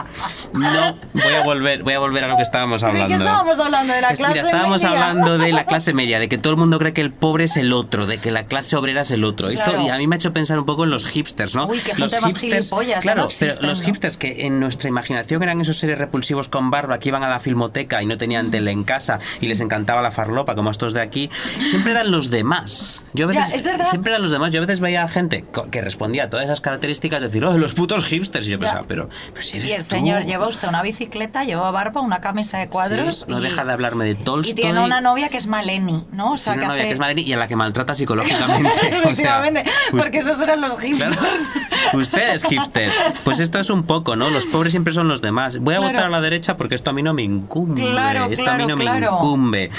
[0.54, 0.96] no.
[1.12, 3.08] Voy a volver, voy a volver a lo que estábamos ¿De hablando.
[3.08, 3.92] qué estábamos hablando?
[3.92, 4.90] ¿De la clase Mira, estábamos media?
[4.90, 7.56] hablando de la clase media, de que todo el mundo cree que el pobre es
[7.56, 9.48] el otro, de que la clase obrera es el otro.
[9.48, 9.82] Esto Claro.
[9.82, 11.66] y a mí me ha hecho pensar un poco en los hipsters, ¿no?
[11.66, 13.86] Uy, qué los gente más gilipollas, claro, no existen, pero los ¿no?
[13.86, 17.40] hipsters que en nuestra imaginación eran esos seres repulsivos con barba que iban a la
[17.40, 21.00] filmoteca y no tenían tele en casa y les encantaba la farlopa como estos de
[21.00, 21.30] aquí,
[21.70, 23.04] siempre eran los demás.
[23.12, 24.52] Yo a Ya, veces es siempre eran los demás.
[24.52, 27.74] Yo a veces veía gente co- que respondía a todas esas características, decir, oh, los
[27.74, 28.46] putos hipsters.
[28.46, 29.88] Y yo pensaba, pero, pero si eres Y el tú.
[29.88, 33.20] señor lleva usted una bicicleta, lleva barba, una camisa de cuadros.
[33.20, 34.52] Sí, no y- deja de hablarme de Tolstoy.
[34.52, 36.32] Y tiene una novia que es Maleni, ¿no?
[36.32, 38.70] O sea, Tiene que una novia que es Maleni y a la que maltrata psicológicamente.
[39.10, 41.50] O sea, Efectivamente, porque esos eran los hipsters.
[41.92, 42.90] Usted es hipster.
[43.24, 44.30] Pues esto es un poco, ¿no?
[44.30, 45.58] Los pobres siempre son los demás.
[45.58, 45.92] Voy a Claro.
[45.92, 47.82] votar a la derecha porque esto a mí no me incumbe.
[47.82, 49.70] Claro, esto a mí no me incumbe.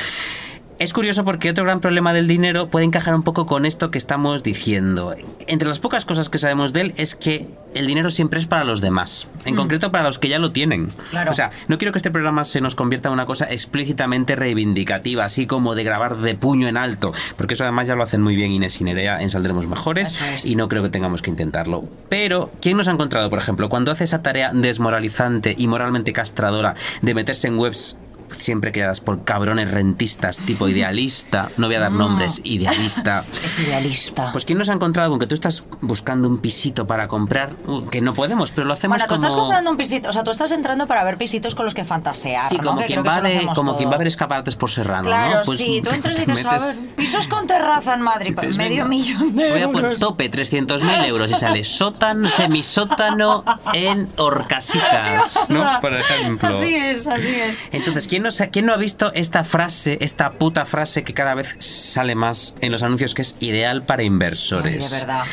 [0.81, 3.99] Es curioso porque otro gran problema del dinero puede encajar un poco con esto que
[3.99, 5.13] estamos diciendo.
[5.45, 8.63] Entre las pocas cosas que sabemos de él es que el dinero siempre es para
[8.63, 10.85] los demás, en concreto para los que ya lo tienen.
[10.85, 10.91] Mm.
[11.11, 11.29] Claro.
[11.29, 15.23] O sea, no quiero que este programa se nos convierta en una cosa explícitamente reivindicativa,
[15.23, 18.35] así como de grabar de puño en alto, porque eso además ya lo hacen muy
[18.35, 20.45] bien Inés y Nerea en Saldremos Mejores es.
[20.47, 21.87] y no creo que tengamos que intentarlo.
[22.09, 26.73] Pero, ¿quién nos ha encontrado, por ejemplo, cuando hace esa tarea desmoralizante y moralmente castradora
[27.03, 27.97] de meterse en webs
[28.31, 33.25] siempre creadas por cabrones rentistas tipo idealista, no voy a dar nombres, idealista.
[33.31, 34.31] Es idealista.
[34.31, 37.51] Pues ¿quién nos ha encontrado con que tú estás buscando un pisito para comprar?
[37.65, 39.27] Uh, que no podemos, pero lo hacemos bueno, tú como...
[39.27, 41.83] estás comprando un pisito, o sea, tú estás entrando para ver pisitos con los que
[41.85, 45.35] fantasear, Sí, como, quien va, de, como quien va a ver escaparates por Serrano, Claro,
[45.37, 45.41] ¿no?
[45.43, 48.35] Pues sí, tú entras y te dices, a metes- ver, pisos con terraza en Madrid,
[48.39, 49.99] Dices, medio venga, millón de Voy a poner euros.
[49.99, 55.79] tope 300.000 euros y sale sótano, semisótano en Orcasitas, ¿no?
[55.81, 56.49] Por ejemplo.
[56.49, 57.65] Así es, así es.
[57.71, 58.20] Entonces, ¿quién
[58.51, 62.71] ¿quién no ha visto esta frase, esta puta frase que cada vez sale más en
[62.71, 64.85] los anuncios que es ideal para inversores?
[64.85, 65.23] Ay, de verdad.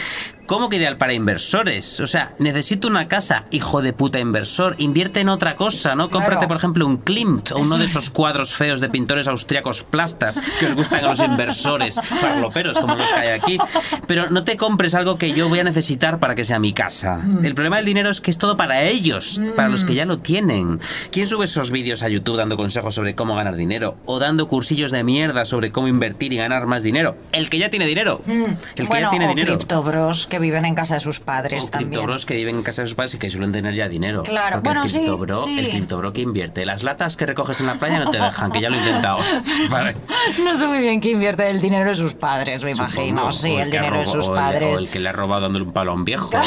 [0.48, 2.00] ¿Cómo que ideal para inversores?
[2.00, 4.76] O sea, necesito una casa, hijo de puta inversor.
[4.78, 6.08] Invierte en otra cosa, ¿no?
[6.08, 10.40] Cómprate, por ejemplo, un Klimt o uno de esos cuadros feos de pintores austriacos plastas
[10.58, 13.58] que os gustan a los inversores farloperos, como los que hay aquí.
[14.06, 17.20] Pero no te compres algo que yo voy a necesitar para que sea mi casa.
[17.42, 20.16] El problema del dinero es que es todo para ellos, para los que ya lo
[20.16, 20.80] tienen.
[21.12, 23.98] ¿Quién sube esos vídeos a YouTube dando consejos sobre cómo ganar dinero?
[24.06, 27.18] O dando cursillos de mierda sobre cómo invertir y ganar más dinero.
[27.32, 28.22] El que ya tiene dinero.
[28.26, 29.58] El que bueno, ya tiene o dinero.
[29.58, 31.90] criptobros que viven en casa de sus padres O también.
[31.90, 34.22] criptobros que viven en casa de sus padres y que suelen tener ya dinero.
[34.22, 35.58] Claro, Porque bueno, el sí, criptobro, sí.
[35.58, 36.64] el criptobro que invierte.
[36.66, 39.18] Las latas que recoges en la playa no te dejan, que ya lo he intentado.
[39.70, 39.96] Vale.
[40.42, 42.92] No sé muy bien qué invierte el dinero de sus padres, me Supongo.
[43.02, 43.32] imagino.
[43.32, 44.76] Sí, el que ha dinero de sus o el- padres.
[44.76, 46.30] O el que le ha robado dándole un palo a un viejo.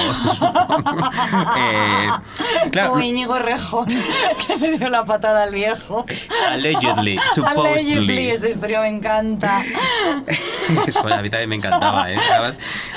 [1.57, 2.07] Eh,
[2.71, 3.85] claro, Como Íñigo Rejón,
[4.47, 6.05] que le dio la patada al viejo.
[6.49, 8.29] allegedly, Allegedly, supposedly.
[8.31, 9.61] esa historia me encanta.
[11.01, 12.17] Joder, a mí también me encantaba, ¿eh?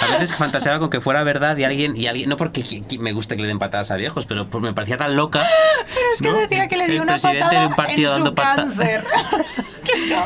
[0.01, 2.63] A veces fantaseaba con que fuera verdad y alguien, y alguien no porque
[2.99, 5.43] me guste que le den patadas a viejos, pero pues me parecía tan loca.
[5.95, 6.39] Pero es que ¿no?
[6.39, 9.01] decía que le dio una patada de un partido en dando su pata- cáncer.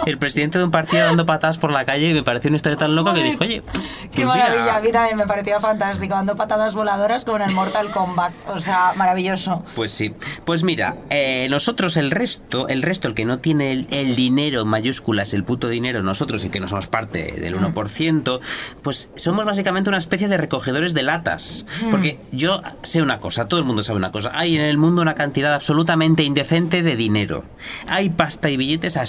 [0.07, 2.79] El presidente de un partido dando patadas por la calle y me pareció una historia
[2.79, 3.62] tan loca que dije, oye,
[4.12, 7.42] Qué pues maravilla, mira, a mí también me parecía fantástico, dando patadas voladoras como en
[7.42, 8.33] el Mortal Kombat.
[8.49, 9.64] O sea, maravilloso.
[9.75, 10.14] Pues sí.
[10.44, 14.62] Pues mira, eh, nosotros el resto, el resto, el que no tiene el, el dinero
[14.62, 17.75] en mayúsculas, el puto dinero, nosotros y que no somos parte del Mm.
[17.75, 18.40] 1%,
[18.83, 21.66] pues somos básicamente una especie de recogedores de latas.
[21.85, 21.90] Mm.
[21.90, 24.31] Porque yo sé una cosa, todo el mundo sabe una cosa.
[24.35, 27.44] Hay en el mundo una cantidad absolutamente indecente de dinero.
[27.88, 29.03] Hay pasta y billetes a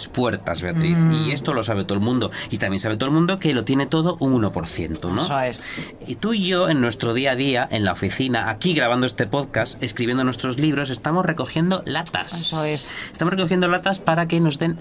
[0.44, 0.98] Beatriz.
[1.00, 1.12] Mm.
[1.12, 2.32] Y esto lo sabe todo el mundo.
[2.50, 5.24] Y también sabe todo el mundo que lo tiene todo un 1%, ¿no?
[5.24, 5.66] Eso es.
[6.06, 9.28] Y tú y yo, en nuestro día a día, en la oficina, aquí grabando este
[9.28, 12.34] podcast, escribiendo nuestros libros, estamos recogiendo latas.
[12.34, 13.04] Eso es.
[13.12, 14.78] Estamos recogiendo latas para que nos den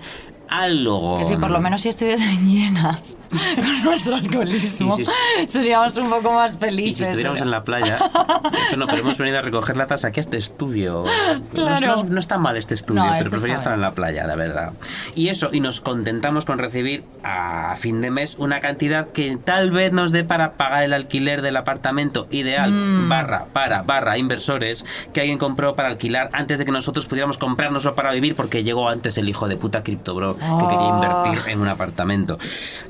[0.48, 1.18] algo.
[1.18, 5.12] Que si por lo menos si estuviesen llenas con nuestro alcoholismo, Y si-
[5.48, 6.96] seríamos un poco más Y felices.
[6.98, 7.98] si estuviéramos en la playa,
[8.76, 11.04] no, pero hemos venido a recoger latas aquí a este estudio.
[11.54, 11.86] Claro.
[11.86, 13.76] No, no- no está mal este estudio, pero este prefería estar bien.
[13.78, 14.72] en la playa, la verdad.
[15.14, 19.70] Y eso, y nos contentamos con recibir a fin de mes una cantidad que tal
[19.70, 23.08] vez nos dé para pagar el alquiler del apartamento ideal, Mm.
[23.08, 27.94] barra, para, barra, inversores, que alguien compró para alquilar antes de que nosotros pudiéramos comprárnoslo
[27.94, 31.22] para vivir porque llegó antes el hijo de puta criptobro que quería Ah.
[31.24, 32.38] invertir en un apartamento.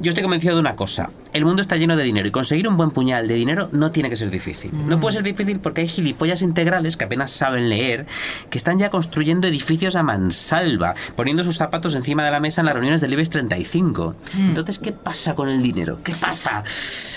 [0.01, 1.11] Yo estoy convencido de una cosa.
[1.33, 4.09] El mundo está lleno de dinero y conseguir un buen puñal de dinero no tiene
[4.09, 4.71] que ser difícil.
[4.87, 8.07] No puede ser difícil porque hay gilipollas integrales que apenas saben leer,
[8.51, 12.67] que están ya construyendo edificios a mansalva, poniendo sus zapatos encima de la mesa en
[12.67, 14.15] las reuniones del IBEX 35.
[14.39, 15.99] Entonces, ¿qué pasa con el dinero?
[16.03, 16.63] ¿Qué pasa?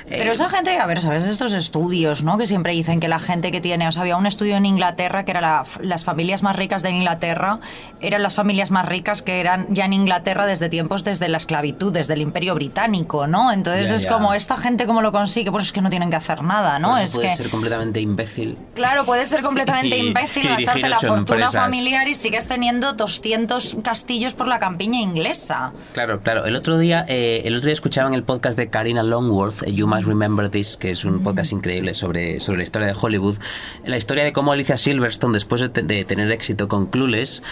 [0.10, 1.24] Pero Eh, esa gente, a ver, ¿sabes?
[1.24, 2.38] Estos estudios, ¿no?
[2.38, 5.26] Que siempre dicen que la gente que tiene, o sea, había un estudio en Inglaterra
[5.26, 7.60] que era la- las familias más ricas de Inglaterra,
[8.02, 11.94] eran las familias más ricas que eran ya en Inglaterra desde tiempos, desde la esclavitud,
[11.94, 13.52] desde el imperio británico, ¿no?
[13.52, 14.10] Entonces Ya, es ya.
[14.12, 15.52] como, ¿esta gente cómo lo consigue?
[15.52, 16.90] Pues es que no tienen que hacer nada, ¿no?
[16.92, 17.36] por eso es puede que...
[17.36, 18.58] ser completamente imbécil.
[18.76, 21.56] Claro, puedes ser completamente Y- imbécil, y gastarte la fortuna empresas.
[21.56, 25.72] familiar y sigues teniendo 200 castillos por la campiña inglesa.
[25.94, 26.46] Claro, claro.
[26.46, 29.74] El otro día, eh, el otro día escuchaba en el podcast de Karina Longworth, eh,
[29.74, 33.36] You Must Remember This, que es un podcast increíble sobre, sobre la historia de Hollywood.
[33.84, 37.43] La historia de cómo Alicia Silverstone, después de, de tener éxito con Clueless,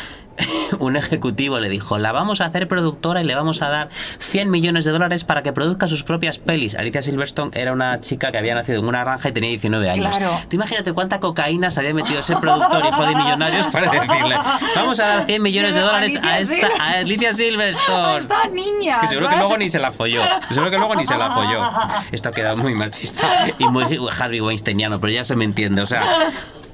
[0.80, 4.50] un ejecutivo le dijo, la vamos a hacer productora y le vamos a dar 100
[4.50, 6.76] millones de dólares para que produzca sus propias pelis.
[6.76, 10.18] Alicia Silverstone era una chica que había nacido en una granja y tenía 19 años.
[10.18, 10.40] Claro.
[10.50, 14.38] Tú imagínate cuánta cocaína se había metido ese productor hijo de millonarios para decirle,
[14.76, 18.18] vamos a dar 100 millones de dólares a, Alicia esta, a Alicia Silverstone.
[18.20, 19.00] Esta niña.
[19.02, 19.40] Que seguro que ¿sabes?
[19.40, 20.24] luego ni se la folló.
[20.50, 21.64] Seguro que luego ni se la folló.
[22.12, 25.82] Esto ha quedado muy machista y muy Harvey Weinsteiniano, pero ya se me entiende.
[25.82, 26.04] O sea,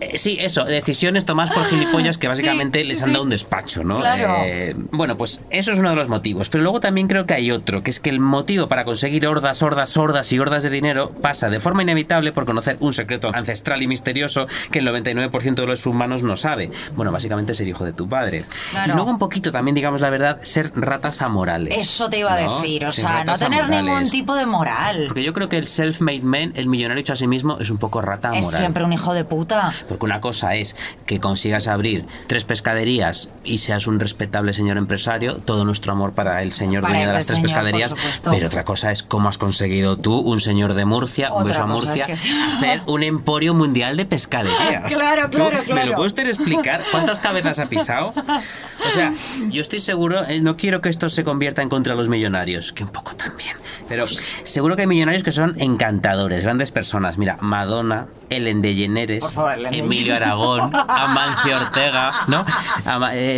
[0.02, 3.04] eh, sí, eso, decisiones tomadas por gilipollas que básicamente sí, les sí.
[3.06, 3.98] han dado un despacho, ¿no?
[3.98, 4.36] Claro.
[4.46, 6.50] Eh, bueno, pues eso es uno de los motivos.
[6.50, 9.62] Pero luego también creo que hay otro, que es que el motivo para conseguir hordas,
[9.64, 13.82] hordas, hordas y hordas de dinero pasa de forma inevitable por conocer un secreto ancestral
[13.82, 16.72] y misterioso que el 99% de los humanos no sabe.
[16.96, 18.46] Bueno, básicamente ser hijo de tu padre.
[18.72, 18.94] Claro.
[18.94, 21.76] Y luego un poquito también, digamos la verdad, ser ratas amorales.
[21.78, 22.60] Eso te iba a ¿no?
[22.62, 23.84] decir, o Ser sea, no tener amorales.
[23.86, 25.06] ningún tipo de moral.
[25.08, 27.78] Porque yo creo que el self-made man, el millonario hecho a sí mismo, es un
[27.78, 28.60] poco rata Es moral.
[28.60, 29.74] siempre un hijo de puta.
[29.88, 35.36] Porque una cosa es que consigas abrir tres pescaderías y seas un respetable señor empresario,
[35.38, 37.96] todo nuestro amor para el señor Para dueño de las tres señor, pescaderías.
[38.30, 41.62] Pero otra cosa es cómo has conseguido tú, un señor de Murcia, un Otra beso
[41.64, 42.32] a Murcia, es que sí.
[42.58, 44.94] hacer un emporio mundial de pescaderías.
[44.96, 45.90] Claro, ¿Tú claro, ¿Me claro.
[45.90, 46.82] lo puede usted explicar?
[46.92, 48.14] ¿Cuántas cabezas ha pisado?
[48.16, 49.14] O sea,
[49.50, 52.72] yo estoy seguro, eh, no quiero que esto se convierta en contra de los millonarios,
[52.74, 53.56] que un poco también.
[53.88, 54.06] Pero
[54.44, 57.18] seguro que hay millonarios que son encantadores, grandes personas.
[57.18, 62.44] Mira, Madonna, Ellen DeGeneres, favor, Ellen Emilio Aragón, Amancio Ortega, ¿no?
[62.86, 63.35] Ama- eh,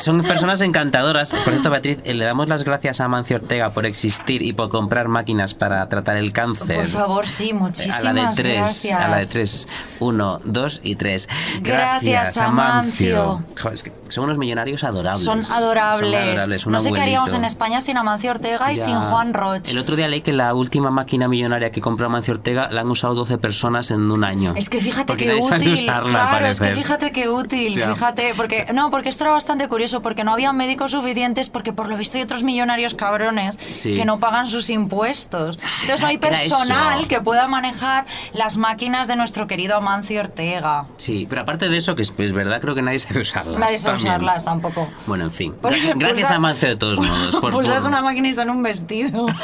[0.00, 1.30] son personas encantadoras.
[1.32, 4.68] Por cierto, Beatriz, eh, le damos las gracias a Amancio Ortega por existir y por
[4.70, 6.76] comprar máquinas para tratar el cáncer.
[6.76, 9.00] Por favor, sí, A muchísimas la de tres, gracias.
[9.00, 9.68] a la de tres.
[10.00, 11.28] Uno, dos y tres.
[11.60, 13.42] Gracias, Amancio.
[13.60, 15.24] Joder, es que son unos millonarios adorables.
[15.24, 16.10] Son adorables.
[16.20, 17.40] Son adorables, un no sé qué haríamos en.
[17.44, 18.84] España sin Amancio Ortega y Ya.
[18.84, 19.68] sin Juan Roch.
[19.68, 22.90] El otro día leí que la última máquina millonaria que compró Amancio Ortega la han
[22.90, 24.54] usado 12 personas en un año.
[24.56, 25.72] Es que fíjate Porque sabe útil.
[25.72, 27.92] usarla, claro, es que fíjate qué útil, Ya.
[27.94, 31.96] fíjate, porque no, porque esto bastante curioso porque no había médicos suficientes porque por lo
[31.96, 33.94] visto hay otros millonarios cabrones Sí.
[33.94, 35.58] que no pagan sus impuestos.
[35.80, 40.84] Entonces no hay personal que pueda manejar las máquinas de nuestro querido Amancio Ortega.
[40.98, 43.58] Sí, pero aparte de eso, que es, verdad, creo que nadie sabe usarlas.
[43.58, 44.14] Nadie sabe también.
[44.16, 44.88] usarlas tampoco.
[45.06, 45.54] Bueno, en fin.
[45.54, 47.36] Por- Gracias a Amancio de todos modos.
[47.40, 49.26] Por, Pulsas por- una máquina y sale un vestido.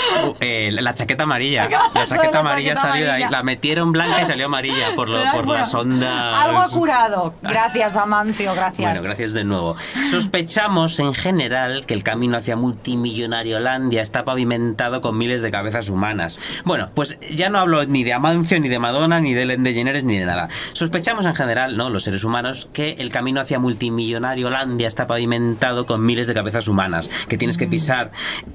[0.40, 1.68] Eh, la chaqueta amarilla.
[1.94, 3.24] La chaqueta la amarilla chaqueta salió de ahí.
[3.30, 6.34] La metieron blanca y salió amarilla por, lo, por Bueno, las ondas.
[6.34, 7.34] Algo ha curado.
[7.42, 8.90] Gracias, Amancio, gracias.
[8.92, 9.76] Bueno, gracias de nuevo.
[10.10, 15.88] Sospechamos en general que el camino hacia multimillonario Landia está pavimentado con miles de cabezas
[15.88, 16.38] humanas.
[16.64, 20.04] Bueno, pues ya no hablo ni de Amancio, ni de Madonna, ni de Ellen DeGeneres,
[20.04, 20.48] ni de nada.
[20.72, 21.90] Sospechamos en general, ¿no?
[21.90, 26.68] Los seres humanos, que el camino hacia multimillonario Landia está pavimentado con miles de cabezas
[26.68, 27.60] humanas que tienes Mm.
[27.60, 28.12] que pisar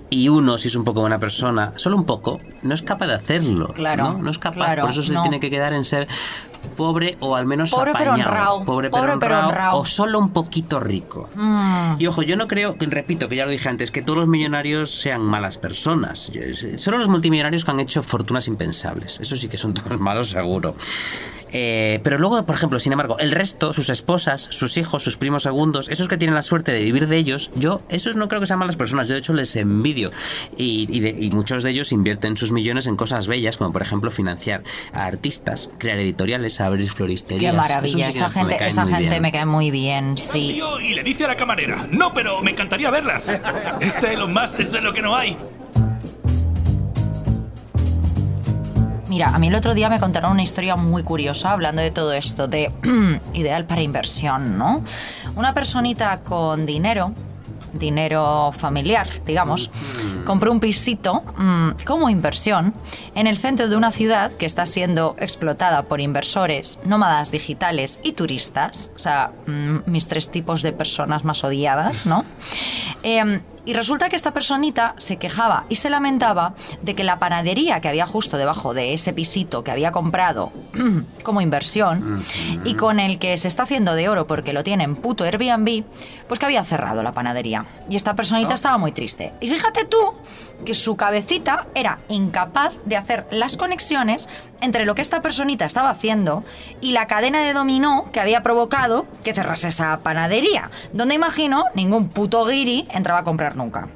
[0.10, 3.14] y uno, si es un poco buena persona, solo un poco, no es capaz de
[3.16, 3.68] hacerlo.
[3.74, 4.18] Claro, ¿no?
[4.20, 4.56] No es capaz.
[4.56, 5.22] claro, Por eso se no.
[5.22, 6.08] tiene que quedar en ser
[6.76, 8.32] pobre o al menos Pobre pero apañado.
[8.32, 8.66] honrado.
[8.66, 9.78] Pobre pero Pobre pero honrado, honrado.
[9.80, 11.30] o solo un poquito rico.
[11.36, 11.96] Mm.
[12.00, 14.90] Y ojo, yo no creo, repito, que ya lo dije antes, que todos los millonarios
[14.92, 16.30] sean malas personas.
[16.32, 16.42] Yo-
[16.80, 19.20] Solo los multimillonarios que han hecho fortunas impensables.
[19.22, 20.76] Eso sí que son todos malos, seguro.
[21.58, 25.44] Eh, pero luego, por ejemplo, sin embargo, el resto, sus esposas, sus hijos, sus primos
[25.44, 28.46] segundos, esos que tienen la suerte de vivir de ellos, yo, esos no creo que
[28.46, 29.08] sean malas personas.
[29.08, 30.12] Yo, de hecho, les envidio.
[30.58, 33.82] Y, y de- y muchos de ellos invierten sus millones en cosas bellas, como por
[33.84, 37.54] ejemplo financiar a artistas, crear editoriales, abrir floristerías.
[37.54, 39.22] Qué maravilla, sí esa me gente, caen esa gente bien.
[39.22, 40.62] me cae muy bien, sí.
[40.82, 43.32] y le dice a la camarera, no, pero me encantaría verlas.
[43.80, 45.38] Este Elon Musk es de lo que no hay.
[49.08, 52.14] Mira, a mí el otro día me contaron una historia muy curiosa hablando de todo
[52.14, 52.72] esto, de
[53.34, 54.84] ideal para inversión, ¿no?
[55.36, 57.14] Una personita con dinero,
[57.74, 59.70] dinero familiar, digamos,
[60.26, 62.74] compró un pisito mm, como inversión
[63.14, 68.14] en el centro de una ciudad que está siendo explotada por inversores, nómadas digitales y
[68.14, 72.26] turistas, o sea, mm, mis tres tipos de personas más odiadas, ¿no?
[73.04, 77.82] Em, y resulta que esta personita se quejaba y se lamentaba de que la panadería
[77.82, 80.52] que había justo debajo de ese pisito que había comprado
[81.24, 82.24] como inversión
[82.64, 85.84] y con el que se está haciendo de oro porque lo tiene en puto Airbnb,
[86.28, 87.66] pues que había cerrado la panadería.
[87.90, 89.34] Y esta personita estaba muy triste.
[89.42, 90.14] Y fíjate tú
[90.66, 94.30] que su cabecita era incapaz de hacer las conexiones
[94.66, 96.44] entre lo que esta personita estaba haciendo
[96.82, 102.10] y la cadena de dominó que había provocado que cerrase esa panadería, donde imagino ningún
[102.10, 103.88] puto guiri entraba a comprar nunca.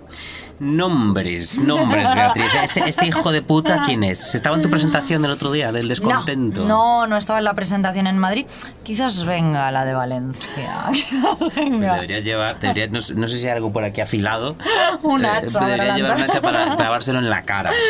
[0.59, 2.45] Nombres, nombres, Beatriz.
[2.85, 4.35] Este hijo de puta, ¿quién es?
[4.35, 6.61] ¿Estaba en tu presentación del otro día, del descontento?
[6.65, 8.45] No, no, no estaba en la presentación en Madrid.
[8.83, 10.71] Quizás venga la de Valencia.
[10.93, 11.93] Quizás Pues venga.
[11.95, 14.55] deberías llevar, deberías- no, sé- no sé si hay algo por aquí afilado.
[15.03, 15.95] Un Eh, hacha, Deberías adelanta.
[15.97, 17.71] llevar un hacha para clavárselo en la cara.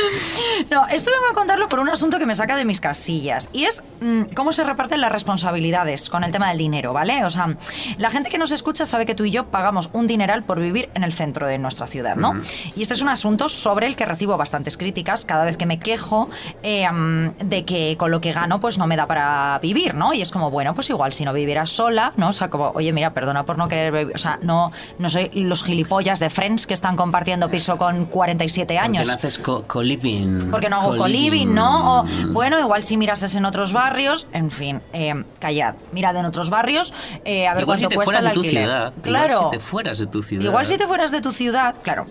[0.70, 3.50] No, esto vengo a contarlo por un asunto que me saca de mis casillas.
[3.54, 7.24] Y es mm, cómo se reparten las responsabilidades con el tema del dinero, ¿vale?
[7.24, 7.56] O sea,
[7.98, 10.90] la gente que nos escucha sabe que tú y yo pagamos un dineral por vivir
[10.96, 12.34] en el centro de nuestra ciudad, ¿no?
[12.76, 15.80] Y este es un asunto sobre el que recibo bastantes críticas cada vez que me
[15.80, 16.30] quejo
[16.64, 20.14] eh, mm, de que con lo que gano pues no me da para vivir, ¿no?
[20.14, 22.30] Y es como, bueno, pues igual si no viviera sola, ¿no?
[22.30, 25.30] O sea, como, oye, mira, perdona por no querer vivir, o sea, no, no soy
[25.34, 29.08] los gilipollas de Friends que están compartiendo piso con 47 Porque años.
[29.08, 30.50] no haces co- co-living.
[30.52, 32.00] Porque no hago co-living, ¿no?
[32.02, 35.76] O, bueno, igual si mirases en otros barrios, en fin, eh, callad.
[35.92, 36.94] Mirad en otros barrios,
[37.26, 38.64] eh, a ver Igual si cuánto te cuesta fueras el de tu alquiler.
[38.64, 38.94] ciudad.
[39.02, 39.34] Claro.
[39.34, 40.44] Igual si te fueras de tu ciudad.
[40.46, 42.06] Igual si te fueras de tu ciudad, claro.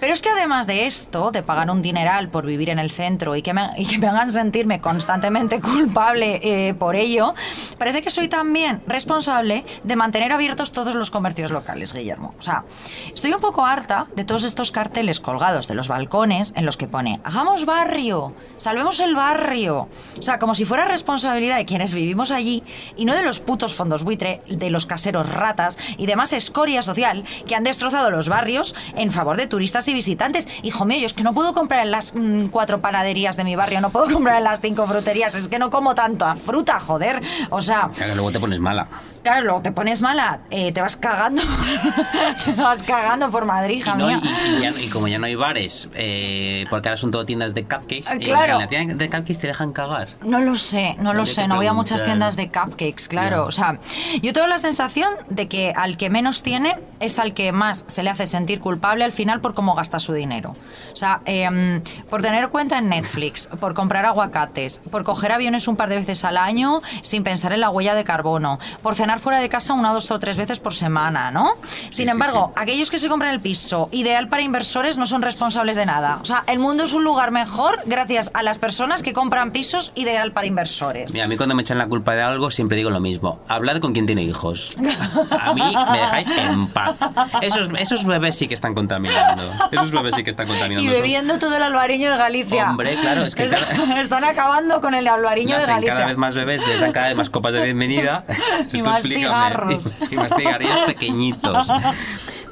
[0.00, 3.36] Pero es que además de esto, de pagar un dineral por vivir en el centro
[3.36, 7.34] y que me, y que me hagan sentirme constantemente culpable eh, por ello,
[7.78, 12.34] parece que soy también responsable de mantener abiertos todos los comercios locales, Guillermo.
[12.38, 12.64] O sea,
[13.12, 16.88] estoy un poco harta de todos estos carteles colgados de los balcones en los que
[16.88, 19.88] pone, hagamos barrio, salvemos el barrio.
[20.18, 22.62] O sea, como si fuera responsabilidad de quienes vivimos allí
[22.96, 27.24] y no de los putos fondos buitre, de los caseros ratas y demás escoria social
[27.46, 30.48] que han destrozado los barrios en favor de turistas y visitantes.
[30.62, 33.56] Hijo mío, yo es que no puedo comprar en las mm, cuatro panaderías de mi
[33.56, 36.80] barrio, no puedo comprar en las cinco fruterías, es que no como tanto a fruta,
[36.80, 37.22] joder.
[37.50, 38.88] O sea, luego te pones mala.
[39.22, 41.42] Claro, luego te pones mala, eh, te vas cagando,
[42.44, 44.20] te vas cagando por Madrid, hija Y, no- mía.
[44.22, 47.54] y- y ya- y como ya no hay bares, eh, porque ahora son todo tiendas
[47.54, 48.54] de cupcakes, Ah, claro.
[48.54, 50.08] en la tienda de cupcakes te dejan cagar.
[50.24, 52.32] No lo sé, no lo sé, no voy a muchas preguntar.
[52.32, 53.44] tiendas de cupcakes, claro.
[53.46, 53.78] O sea,
[54.22, 58.02] yo tengo la sensación de que al que menos tiene es al que más se
[58.02, 60.56] le hace sentir culpable al final por cómo gasta su dinero.
[60.92, 65.76] O sea, em, por tener cuenta en Netflix, por comprar aguacates, por coger aviones un
[65.76, 69.38] par de veces al año sin pensar en la huella de carbono, por cenar fuera
[69.38, 71.54] de casa una, dos o tres veces por semana, ¿no?
[71.88, 75.78] Sin sí, embargo, aquellos que se compran el piso ideal para inversores no son responsables
[75.78, 76.18] de nada.
[76.20, 79.92] O sea, el mundo es un lugar mejor gracias a las personas que compran pisos
[79.94, 81.14] ideal para inversores.
[81.14, 83.40] Mira, a mí cuando me echan la culpa de algo siempre digo lo mismo.
[83.48, 84.76] Hablad con quien tiene hijos.
[85.30, 86.98] A mí me dejáis en paz.
[87.40, 89.42] Esos, esos bebés sí que están contaminando.
[89.72, 90.82] Esos bebés sí que están contaminando.
[90.90, 92.68] Y Son- bebiendo todo el albariño de Galicia.
[92.70, 95.94] Hombre, claro, es que Están, cada- están acabando con el albariño de Galicia.
[95.94, 98.24] cada vez más bebés, les dan cada vez más copas de bienvenida.
[98.72, 99.94] Y Cigarros.
[100.10, 100.16] Y,
[100.86, 101.68] pequeñitos.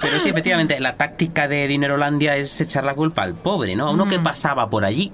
[0.00, 3.88] Pero sí, efectivamente, la táctica de Dinerolandia es echar la culpa al pobre, ¿no?
[3.88, 5.12] A uno que pasaba por allí.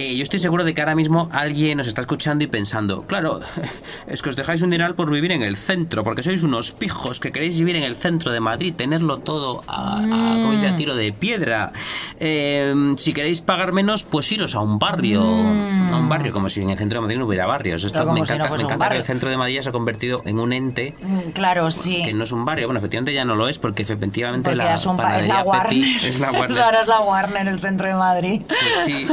[0.00, 3.40] Eh, yo estoy seguro de que ahora mismo alguien nos está escuchando y pensando, claro,
[4.06, 7.18] es que os dejáis un dineral por vivir en el centro, porque sois unos pijos
[7.18, 11.72] que queréis vivir en el centro de Madrid, tenerlo todo a, a tiro de piedra.
[12.20, 15.20] Eh, si queréis pagar menos, pues iros a un barrio.
[15.20, 17.82] A un barrio, como si en el centro de Madrid no hubiera barrios.
[17.82, 20.22] Esto me como si no encanta, me que el centro de Madrid se ha convertido
[20.26, 22.02] en un ente Mm, Claro, sí.
[22.04, 22.66] que no es un barrio.
[22.68, 26.04] Bueno, efectivamente ya no lo es, porque efectivamente Porque la es, un es la Warner.
[26.04, 26.60] es la Warner.
[26.60, 28.42] Ahora es la Warner, el centro de Madrid.
[28.46, 29.06] Pues sí,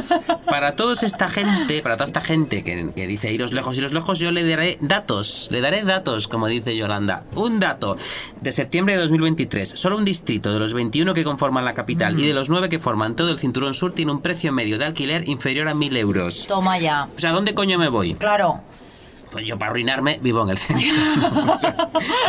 [0.45, 4.19] para toda esta gente, para toda esta gente que, que dice iros lejos, iros lejos,
[4.19, 7.23] yo le daré datos, le daré datos, como dice Yolanda.
[7.36, 7.97] Un dato
[8.41, 12.28] de septiembre de 2023, solo un distrito de los 21 que conforman la capital y
[12.28, 15.28] de los 9 que forman todo el cinturón sur tiene un precio medio de alquiler
[15.28, 16.45] inferior a 1.000 euros.
[16.47, 17.07] Toma ya.
[17.15, 18.15] O sea, ¿dónde coño me voy?
[18.15, 18.61] Claro.
[19.36, 20.88] Pues yo para arruinarme vivo en el centro.
[21.55, 21.75] O sea,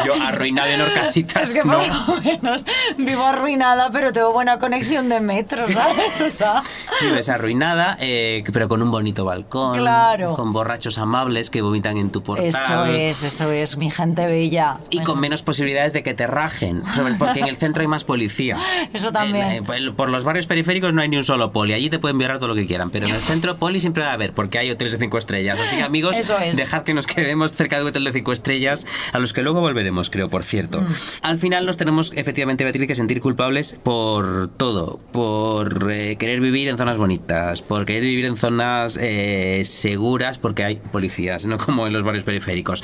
[0.05, 1.79] yo arruinado en Orcasitas, Es que no.
[1.79, 2.65] por lo menos
[2.99, 6.21] vivo arruinada, pero tengo buena conexión de metro, ¿sabes?
[6.21, 6.63] O sea,
[7.01, 9.75] Vives arruinada, eh, pero con un bonito balcón.
[9.75, 10.35] Claro.
[10.35, 12.47] Con borrachos amables que vomitan en tu portal.
[12.47, 14.79] eso es, eso es, mi gente bella.
[14.91, 16.83] Y con menos posibilidades de que te rajen,
[17.21, 18.57] porque en el centro hay más policía.
[18.93, 19.65] Eso también.
[19.65, 22.39] Eh, por los barrios periféricos no hay ni un solo poli, allí te pueden violar
[22.39, 24.71] todo lo que quieran, pero en el centro poli siempre va a haber, porque hay
[24.71, 25.61] hoteles de cinco estrellas.
[25.61, 26.57] Así que amigos, Eso es.
[26.57, 29.61] dejad que nos quedemos cerca de un hotel de cinco estrellas, a los que luego
[29.61, 30.81] volveremos, creo, por cierto.
[30.81, 30.87] Mm.
[31.23, 36.69] Al final nos tenemos efectivamente, Beatriz, que sentir culpables por todo, por eh, querer vivir
[36.69, 41.87] en zonas bonitas, por querer vivir en zonas eh, seguras, porque hay policías, no como
[41.87, 42.83] en los barrios periféricos.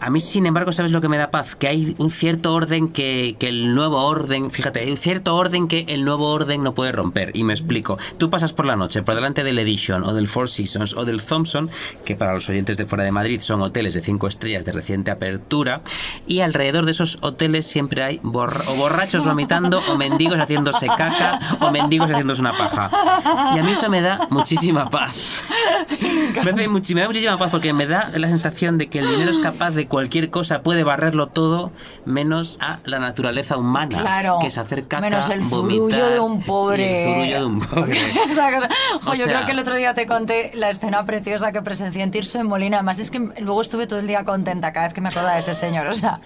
[0.00, 1.56] A mí, sin embargo, ¿sabes lo que me da paz?
[1.56, 5.68] Que hay un cierto orden que, que el nuevo orden, fíjate, hay un cierto orden
[5.68, 7.30] que el nuevo orden no puede romper.
[7.34, 7.96] Y me explico.
[8.18, 11.22] Tú pasas por la noche por delante del Edition o del Four Seasons o del
[11.22, 11.70] Thompson,
[12.04, 15.10] que para los oyentes de fuera de Madrid son hoteles de cinco estrellas de reciente
[15.10, 15.82] apertura,
[16.26, 21.38] y alrededor de esos hoteles siempre hay borra- o borrachos vomitando o mendigos haciéndose caca
[21.60, 22.90] o mendigos haciéndose una paja.
[23.54, 25.12] Y a mí eso me da muchísima paz.
[26.34, 26.62] Me, hace me
[27.02, 29.86] da muchísima paz porque me da la sensación de que el dinero es capaz de
[29.86, 31.70] cualquier cosa puede barrerlo todo,
[32.04, 34.38] menos a la naturaleza humana, Claro.
[34.40, 37.02] que es hacer caca, Menos el zurullo vomitar de un pobre.
[37.04, 37.98] el zurullo de un pobre.
[38.26, 38.50] Cosa.
[39.02, 41.62] Jo, O yo sea- creo que el otro día te conté la escena preciosa que
[41.62, 42.78] presencié en Tirso de Molina.
[42.78, 45.40] Además, es que luego estuve todo el día contenta cada vez que me acordaba de
[45.40, 45.86] ese señor.
[45.86, 46.20] O sea,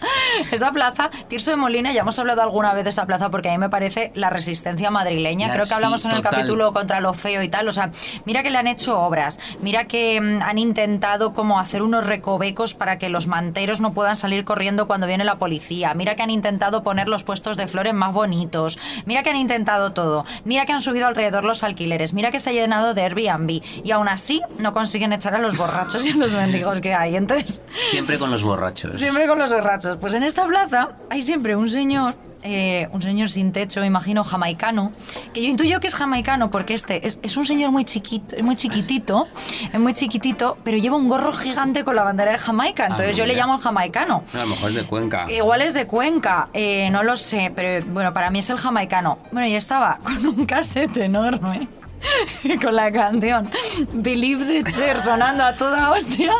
[0.50, 3.52] esa plaza, Tirso de Molina, ya hemos hablado alguna vez de esa plaza porque a
[3.52, 5.48] mí me parece la resistencia madrileña.
[5.48, 7.68] La- creo que hablamos sí, en el capítulo contra lo feo y tal.
[7.68, 7.90] O sea,
[8.24, 9.40] mira que le han hecho obras.
[9.60, 14.16] Mira que mm, han intentado como hacer unos recovecos para que los manteros no puedan
[14.16, 15.94] salir corriendo cuando viene la policía.
[15.94, 18.78] Mira que han intentado poner los puestos de flores más bonitos.
[19.06, 20.24] Mira que han intentado todo.
[20.44, 22.12] Mira que han subido alrededor los alquileres.
[22.14, 23.62] Mira que se ha llenado de Airbnb.
[23.84, 27.16] Y aún así no consiguen echar a los borrachos y a los mendigos que hay.
[27.16, 28.98] Entonces, Siempre con los borrachos.
[28.98, 29.96] Siempre con los borrachos.
[29.98, 34.92] Pues en esta plaza hay siempre un señor, eh, un señor sin techo, imagino, jamaicano,
[35.32, 38.56] que yo intuyo que es jamaicano porque este es, es un señor muy chiquito, muy
[38.56, 39.26] chiquitito,
[39.72, 42.86] es muy chiquitito, pero lleva un gorro gigante con la bandera de Jamaica.
[42.86, 44.24] Entonces yo le llamo el jamaicano.
[44.34, 45.30] A lo mejor es de Cuenca.
[45.30, 49.18] Igual es de Cuenca, eh, no lo sé, pero bueno, para mí es el jamaicano.
[49.32, 51.68] Bueno, ya estaba con un casete enorme.
[52.62, 53.50] Con la canción
[53.92, 56.32] Believe the Cher sonando a toda hostia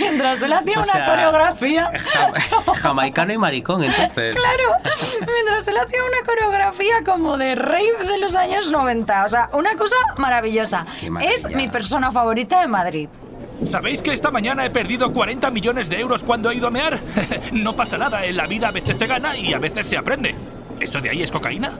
[0.00, 1.90] mientras él hacía O una sea, coreografía.
[2.12, 4.36] ja- jamaicano y maricón, entonces.
[4.36, 4.92] Claro,
[5.26, 9.24] mientras él hacía una coreografía como de rave de los años 90.
[9.24, 10.86] O sea, una cosa maravillosa.
[11.22, 13.08] Es mi persona favorita de Madrid.
[13.68, 16.98] ¿Sabéis que esta mañana he perdido 40 millones de euros cuando he ido a mear?
[17.52, 20.34] no pasa nada, en la vida a veces se gana y a veces se aprende.
[20.80, 21.72] ¿Eso de ahí es cocaína?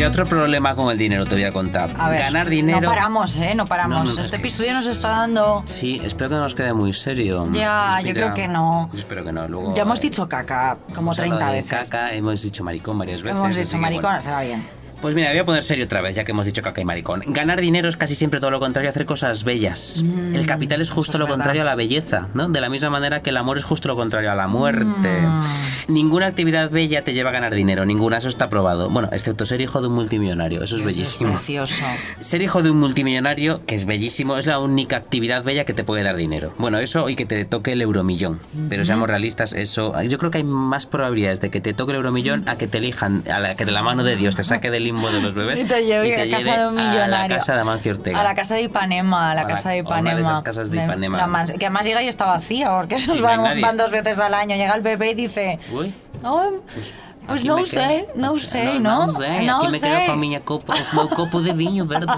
[0.00, 1.90] Mira, otro problema con el dinero te voy a contar.
[1.98, 2.80] A ver, Ganar dinero.
[2.80, 3.54] No paramos, ¿eh?
[3.54, 3.98] No paramos.
[3.98, 5.62] No, no, no, este es que- episodio nos está dando...
[5.66, 7.50] Sí, espero que no nos quede muy serio.
[7.52, 8.88] Ya, yo creo que no.
[8.94, 9.46] Yo espero que no.
[9.46, 11.90] Luego, Ya hemos eh, dicho caca como hemos 30 hablado de veces.
[11.90, 13.36] Caca, hemos dicho maricón varias veces.
[13.38, 14.22] Hemos dicho maricón, bueno.
[14.22, 14.66] sea, bien.
[15.00, 17.22] Pues mira, voy a poner serio otra vez, ya que hemos dicho caca y maricón.
[17.26, 20.04] Ganar dinero es casi siempre todo lo contrario a hacer cosas bellas.
[20.34, 21.36] el capital es justo Mm, eso es lo verdad.
[21.36, 22.48] contrario a la belleza, ¿no?
[22.48, 25.08] De la misma manera que el amor es justo lo contrario a la muerte.
[25.22, 25.42] Mm.
[25.88, 28.90] Ninguna actividad bella te lleva a ganar dinero, ninguna, eso está probado.
[28.90, 31.32] Bueno, excepto ser hijo de un multimillonario, eso es bellísimo.
[31.32, 31.74] Precioso.
[32.20, 35.82] Ser hijo de un multimillonario, que es bellísimo, es la única actividad bella que te
[35.82, 36.52] puede dar dinero.
[36.58, 38.38] Bueno, eso y que te toque el euromillón.
[38.68, 40.00] Pero seamos realistas, eso.
[40.02, 42.78] Yo creo que hay más probabilidades de que te toque el euromillón a que te
[42.78, 45.34] elijan, a la, que de la mano de Dios te saque del limbo de los
[45.34, 47.36] bebés Y te lleve a lleve casa de un a la millonario.
[47.38, 48.20] casa de Amancio Ortega.
[48.20, 50.16] A la casa de Ipanema, a la A la- casa de a una Ipanema.
[50.16, 51.16] de esas casas de Ipanema.
[51.18, 54.18] la mans- que además llega y está vacía, porque esos Sí, van, van dos veces
[54.18, 54.56] al año.
[54.56, 56.92] Llega el bebé y dice, Uy, "Oh, pues
[57.28, 58.12] aquí no me sé, quedo.
[58.16, 59.06] no sé, ¿no?
[59.06, 59.86] No, sé, No aquí me sé".
[59.86, 62.06] quedo con mi copo, con mi copo de viño verde.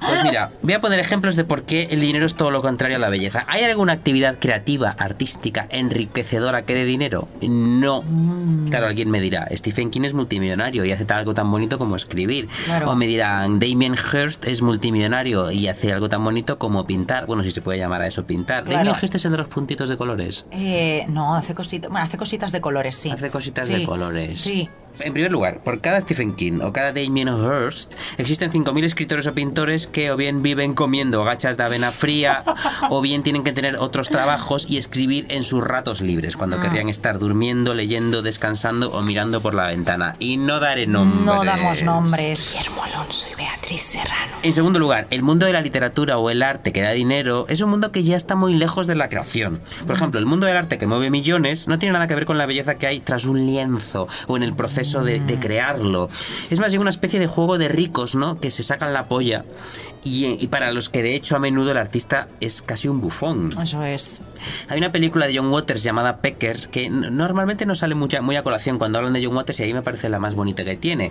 [0.00, 2.96] Pues mira, voy a poner ejemplos de por qué el dinero es todo lo contrario
[2.96, 3.44] a la belleza.
[3.46, 7.28] ¿Hay alguna actividad creativa, artística, enriquecedora que dé dinero?
[7.42, 8.02] No.
[8.02, 8.68] Mm.
[8.68, 12.48] Claro, alguien me dirá, Stephen King es multimillonario y hace algo tan bonito como escribir.
[12.64, 12.90] Claro.
[12.90, 17.26] O me dirán, Damien Hirst es multimillonario y hace algo tan bonito como pintar.
[17.26, 18.64] Bueno, si se puede llamar a eso pintar.
[18.64, 18.78] Claro.
[18.78, 20.46] Damien Hirst es el de los puntitos de colores.
[20.52, 23.10] Eh, no, hace cositas, bueno, hace cositas de colores, sí.
[23.10, 24.36] Hace cositas Sí, de colores.
[24.36, 24.68] Sí.
[25.00, 29.34] En primer lugar, por cada Stephen King o cada Damien Hirst, existen 5.000 escritores o
[29.34, 32.42] pintores que o bien viven comiendo gachas de avena fría
[32.90, 36.62] o bien tienen que tener otros trabajos y escribir en sus ratos libres, cuando Ah.
[36.62, 40.16] querrían estar durmiendo, leyendo, descansando o mirando por la ventana.
[40.18, 41.24] Y no daré nombres.
[41.24, 42.52] No damos nombres.
[42.54, 44.32] Guillermo Alonso y Beatriz Serrano.
[44.42, 47.60] En segundo lugar, el mundo de la literatura o el arte que da dinero es
[47.60, 49.60] un mundo que ya está muy lejos de la creación.
[49.86, 52.36] Por ejemplo, el mundo del arte que mueve millones no tiene nada que ver con
[52.38, 56.08] la belleza que hay tras un lienzo o en el proceso de, de crearlo.
[56.50, 58.38] Es más bien una especie de juego de ricos, ¿no?
[58.38, 59.44] Que se sacan la polla
[60.08, 63.54] y, y para los que de hecho a menudo el artista es casi un bufón.
[63.62, 64.20] Eso es.
[64.68, 68.42] Hay una película de John Waters llamada Pecker que normalmente no sale mucha, muy a
[68.42, 71.10] colación cuando hablan de John Waters y ahí me parece la más bonita que tiene.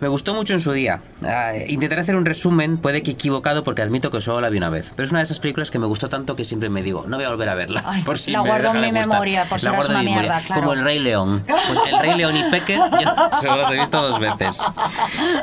[0.00, 1.00] Me gustó mucho en su día.
[1.24, 4.70] Ah, intentaré hacer un resumen, puede que equivocado porque admito que solo la vi una
[4.70, 4.92] vez.
[4.96, 7.16] Pero es una de esas películas que me gustó tanto que siempre me digo, no
[7.16, 7.82] voy a volver a verla.
[7.86, 10.06] Ay, por si la me guardo en mi memoria, por si La guardo una mi
[10.06, 10.30] memoria.
[10.30, 10.60] mierda, claro.
[10.62, 11.44] Como el Rey León.
[11.46, 14.60] Pues el Rey León y Pecker yo solo los he visto dos veces.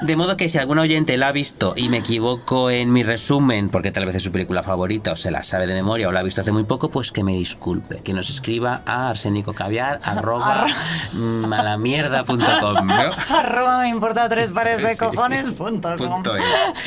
[0.02, 3.70] De modo que si algún oyente la ha visto y me equivoco en mi resumen,
[3.70, 6.20] porque tal vez es su película favorita o se la sabe de memoria o la
[6.20, 8.02] ha visto hace muy poco, pues que me disculpe.
[8.04, 10.66] Que nos escriba a arsenicocaviar arroba
[11.14, 13.10] mm, a la mierda.com, ¿no?
[13.30, 16.10] Arroba me importa tres pares de cojones punto com.
[16.10, 16.44] Punto es.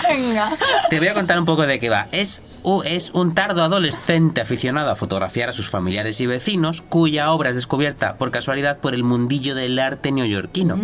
[0.09, 0.51] Venga.
[0.91, 2.09] Te voy a contar un poco de qué va.
[2.13, 2.43] Es,
[2.85, 7.55] es un tardo adolescente aficionado a fotografiar a sus familiares y vecinos, cuya obra es
[7.55, 10.79] descubierta por casualidad por el mundillo del arte neoyorquino.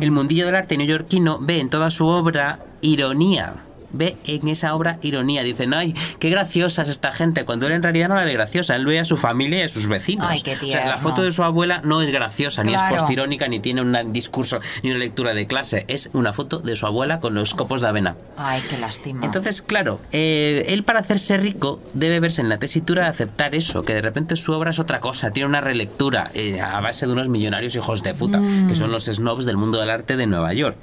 [0.00, 3.54] El mundillo del arte neoyorquino ve en toda su obra ironía.
[3.94, 5.42] Ve en esa obra ironía.
[5.42, 8.76] Dicen, ay, qué graciosa es esta gente, cuando él en realidad no la ve graciosa.
[8.76, 10.26] Él ve a su familia y a sus vecinos.
[10.28, 13.48] Ay, qué o sea, la foto de su abuela no es graciosa, ni es postirónica,
[13.48, 15.84] ni tiene un discurso, ni una lectura de clase.
[15.88, 18.16] Es una foto de su abuela con los copos de avena.
[18.36, 19.24] Ay, qué lástima.
[19.24, 23.82] Entonces, claro, eh, él para hacerse rico debe verse en la tesitura de aceptar eso,
[23.82, 27.12] que de repente su obra es otra cosa, tiene una relectura eh, a base de
[27.12, 30.52] unos millonarios hijos de puta, que son los snobs del mundo del arte de Nueva
[30.52, 30.76] York.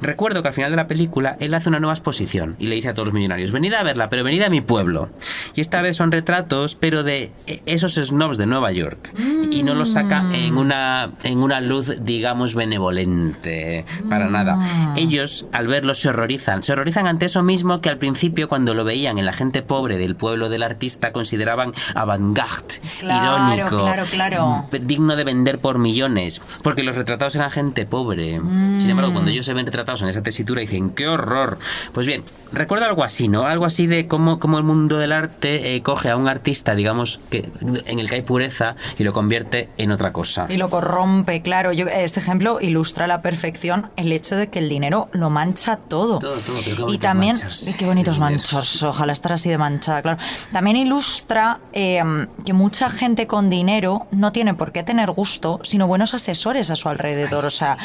[0.00, 2.88] Recuerdo que al final de la película él hace una nueva exposición y le dice
[2.88, 5.10] a todos los millonarios, venid a verla, pero venid a mi pueblo.
[5.54, 9.12] Y esta vez son retratos, pero de eh, esos snobs de Nueva York.
[9.50, 14.58] Y no los saca en una, en una luz, digamos, benevolente, para nada.
[14.96, 16.62] Ellos, al verlo, se horrorizan.
[16.62, 19.98] Se horrorizan ante eso mismo que al principio, cuando lo veían en la gente pobre
[19.98, 24.64] del pueblo del artista, consideraban avant-garde, Claro, irónico, claro, claro.
[24.72, 28.38] mm, digno de vender por millones, porque los retratados eran gente pobre.
[28.78, 31.58] Sin embargo, cuando ellos se ven retratados en esa tesitura, dicen, ¡qué horror!
[31.92, 32.22] Pues bien,
[32.52, 33.46] recuerdo algo así, ¿no?
[33.46, 37.20] Algo así de cómo, cómo el mundo del arte eh, coge a un artista, digamos,
[37.30, 37.50] que
[37.86, 40.46] en el que hay pureza y lo convierte en otra cosa.
[40.48, 41.72] Y lo corrompe, claro.
[41.72, 45.76] Yo, este ejemplo ilustra a la perfección el hecho de que el dinero lo mancha
[45.76, 46.18] todo.
[46.18, 47.76] Todo, todo, qué y también, mancharse.
[47.76, 50.18] qué bonitos manchos, ojalá estar así de manchada, claro.
[50.52, 52.02] También ilustra eh,
[52.44, 56.76] que mucha gente con dinero no tiene por qué tener gusto, sino buenos asesores a
[56.76, 57.44] su alrededor.
[57.44, 57.76] O sea,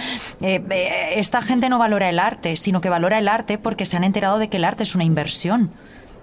[0.42, 3.98] eh, eh, esta gente no valora el arte, sino que valora el arte porque se
[3.98, 5.72] han enterado de que el arte es una inversión.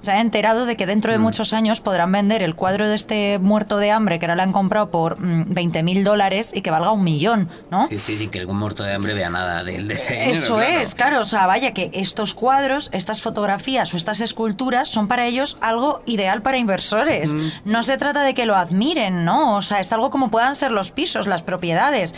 [0.01, 1.22] Se han enterado de que dentro de Mm.
[1.22, 4.53] muchos años podrán vender el cuadro de este muerto de hambre que ahora le han
[4.53, 7.86] comprado por 20 mil dólares y que valga un millón, ¿no?
[7.86, 10.55] Sí, sí, sí, que algún muerto de hambre vea nada del de ese dinero, Eso
[10.57, 10.80] claro.
[10.80, 15.26] es, claro, o sea, vaya que estos cuadros, estas fotografías o estas esculturas son para
[15.26, 17.34] ellos algo ideal para inversores.
[17.34, 17.48] Mm.
[17.66, 19.57] No se trata de que lo admiren, ¿no?
[19.57, 22.14] O sea, es algo como puedan ser los pisos, las propiedades.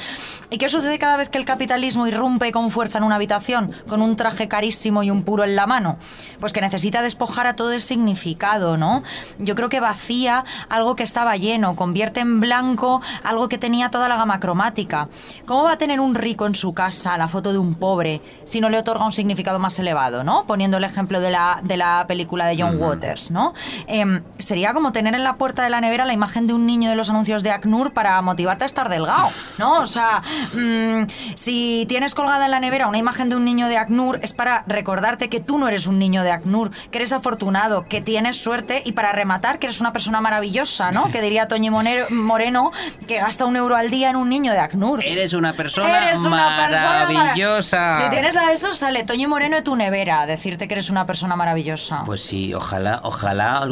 [0.51, 4.03] ¿Y qué sucede cada vez que el capitalismo irrumpe con fuerza en una habitación, con
[4.03, 5.99] un traje carísimo y un puro en la mano?
[6.39, 9.03] Pues que necesita despojar a todo el significado, ¿no?
[9.39, 14.09] Yo creo que vacía algo que estaba lleno, convierte en blanco algo que tenía toda
[14.09, 15.09] la gama cromática.
[15.47, 18.61] ¿Cómo va a tener un rico en su casa la foto de un pobre si
[18.61, 20.45] no le otorga un significado más elevado, ¿no?
[20.47, 23.55] Poniendo el ejemplo de la, de la película de John Waters, ¿no?
[23.87, 26.91] Em, sería como tener en la puerta de la nevera la imagen de un niño
[26.91, 29.81] de los anuncios de ACNUR para motivarte a estar delgado, ¿no?
[29.81, 30.23] O sea,
[30.55, 34.33] mm, si tienes colgada en la nevera una imagen de un niño de ACNUR es
[34.33, 38.37] para recordarte que tú no eres un niño de ACNUR, que eres afortunado, que tienes
[38.37, 41.11] suerte y para rematar que eres una persona maravillosa, ¿no?
[41.11, 41.71] Que diría Toñi
[42.11, 42.71] Moreno
[43.07, 45.05] que gasta un euro al día en un niño de ACNUR.
[45.05, 48.03] Eres una persona Eres una persona mara- maravillosa.
[48.05, 51.07] Si tienes a eso, sale Toño Moreno de tu nevera a decirte que eres una
[51.07, 52.03] persona maravillosa.
[52.05, 53.67] Pues sí, ojalá, ojalá.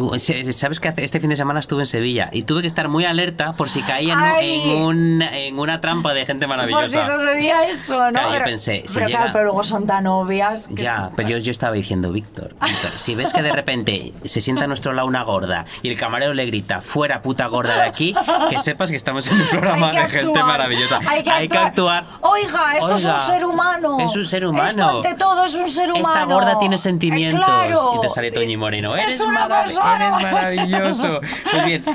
[0.53, 3.53] Sabes que este fin de semana estuve en Sevilla y tuve que estar muy alerta
[3.55, 7.07] por si caía en, un- en, un- en una trampa de gente Por si maravillosa.
[7.07, 8.11] sucedía eso, ¿no?
[8.13, 10.69] Claro, yo pero, pensé, si pero llega- claro, pero luego son tan obvias.
[10.69, 13.80] que- Ya, pero yo, yo estaba diciendo, Víctor, Víctor, si ves que de repente
[14.25, 17.75] se sienta a nuestro lado una gorda y el camarero le grita, fuera puta gorda
[17.77, 18.15] de aquí,
[18.49, 21.01] que sepas que estamos en un programa Hay que de gente actuar, maravillosa.
[21.09, 22.05] Hay que, actuar.
[22.21, 23.97] Oiga, esto es Oiga, un ser humano.
[24.01, 24.69] Es un ser humano.
[24.69, 26.13] Esto ante todo es un ser humano.
[26.15, 27.41] Esta gorda tiene sentimientos.
[27.41, 27.93] Eh, claro.
[27.97, 28.95] Y te sale Toñi Moreno.
[28.97, 30.09] Es Eres, una marav- persona.
[30.19, 31.21] eres maravilloso.
[31.51, 31.85] Pues bien,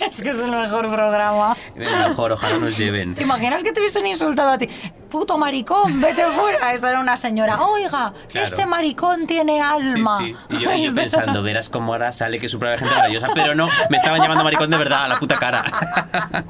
[0.00, 1.56] Es que es el mejor programa.
[1.74, 3.14] mejor, ojalá nos lleven.
[3.14, 4.68] ¿Te imaginas que te hubiesen insultado a ti?
[5.10, 6.72] Puto maricón, vete fuera.
[6.72, 7.60] Esa era una señora.
[7.62, 8.46] Oiga, Claro.
[8.46, 10.18] este maricón tiene alma.
[10.18, 10.25] sí.
[10.50, 13.28] Y yo, y yo pensando, verás cómo ahora sale que su propia gente maravillosa.
[13.34, 15.64] Pero no, me estaban llamando maricón de verdad a la puta cara.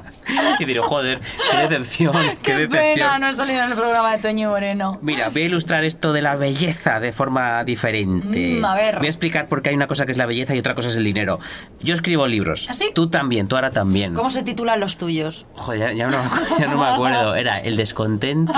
[0.59, 1.19] y diré, joder,
[1.51, 2.93] qué decepción, qué, Qué decepción.
[2.95, 4.99] pena, no he salido en el programa de Toño Moreno.
[5.01, 8.59] Mira, voy a ilustrar esto de la belleza de forma diferente.
[8.59, 8.97] Mm, a ver.
[8.97, 10.89] Voy a explicar por qué hay una cosa que es la belleza y otra cosa
[10.89, 11.39] es el dinero.
[11.81, 12.67] Yo escribo libros.
[12.69, 12.91] ¿Ah, sí?
[12.93, 14.13] Tú también, tú ahora también.
[14.13, 15.45] ¿Cómo se titulan los tuyos?
[15.55, 16.17] Joder, ya, ya no,
[16.59, 17.35] ya no me acuerdo.
[17.35, 18.53] Era el descontento.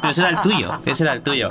[0.00, 0.80] Pero ese era el tuyo.
[0.84, 1.48] Ese era el tuyo.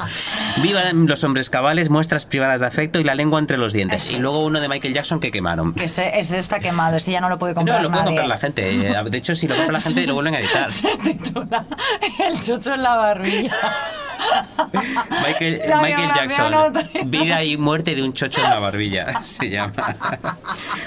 [0.62, 4.12] Vivan los hombres cabales, muestras privadas de afecto y la lengua entre los dientes.
[4.12, 5.74] Y luego uno de Michael Jackson que quemaron.
[5.74, 8.18] Que ese, ese está quemado, ese ya no lo puede comprar No, lo puede nadie.
[8.18, 8.90] comprar la gente.
[8.92, 10.70] Eh, De hecho, si lo compra la gente, lo vuelven a editar.
[11.04, 11.66] titula
[12.28, 13.52] El chocho en la barbilla.
[15.28, 19.74] Michael, Michael Jackson, vida y muerte de un chocho en la barbilla, se llama.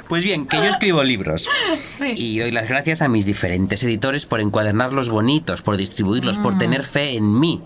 [0.09, 1.49] Pues bien, que yo escribo libros
[1.91, 2.15] Sí.
[2.17, 6.83] y doy las gracias a mis diferentes editores por encuadernarlos bonitos, por distribuirlos, por tener
[6.83, 7.63] fe en mí.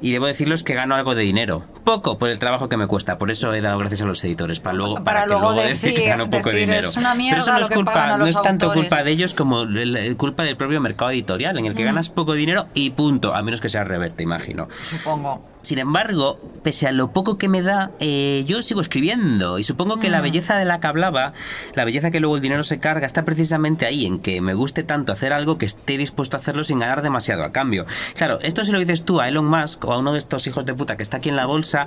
[0.00, 1.64] Y debo decirles que gano algo de dinero.
[1.84, 4.60] Poco por el trabajo que me cuesta, por eso he dado gracias a los editores,
[4.60, 6.88] para luego, Para para, que luego luego decir, que decir- gano poco de decir, dinero.
[6.88, 8.88] "Es una mierda Pero eso no es que culpa, no es tanto autores".
[8.90, 12.08] culpa de ellos como el- el culpa del propio mercado editorial, en el que ganas
[12.08, 14.68] poco dinero y punto, a menos que sea reverte, imagino.
[14.72, 15.51] supongo.
[15.62, 19.58] Sin embargo, pese a lo poco que me da, eh, yo sigo escribiendo.
[19.58, 20.22] Y supongo que la Mm.
[20.22, 21.32] belleza de la que hablaba,
[21.74, 24.82] la belleza que luego el dinero se carga, está precisamente ahí, en que me guste
[24.82, 27.86] tanto hacer algo que esté dispuesto a hacerlo sin ganar demasiado a cambio.
[28.16, 30.66] Claro, esto se lo dices tú a Elon Musk o a uno de estos hijos
[30.66, 31.86] de puta que está aquí en la bolsa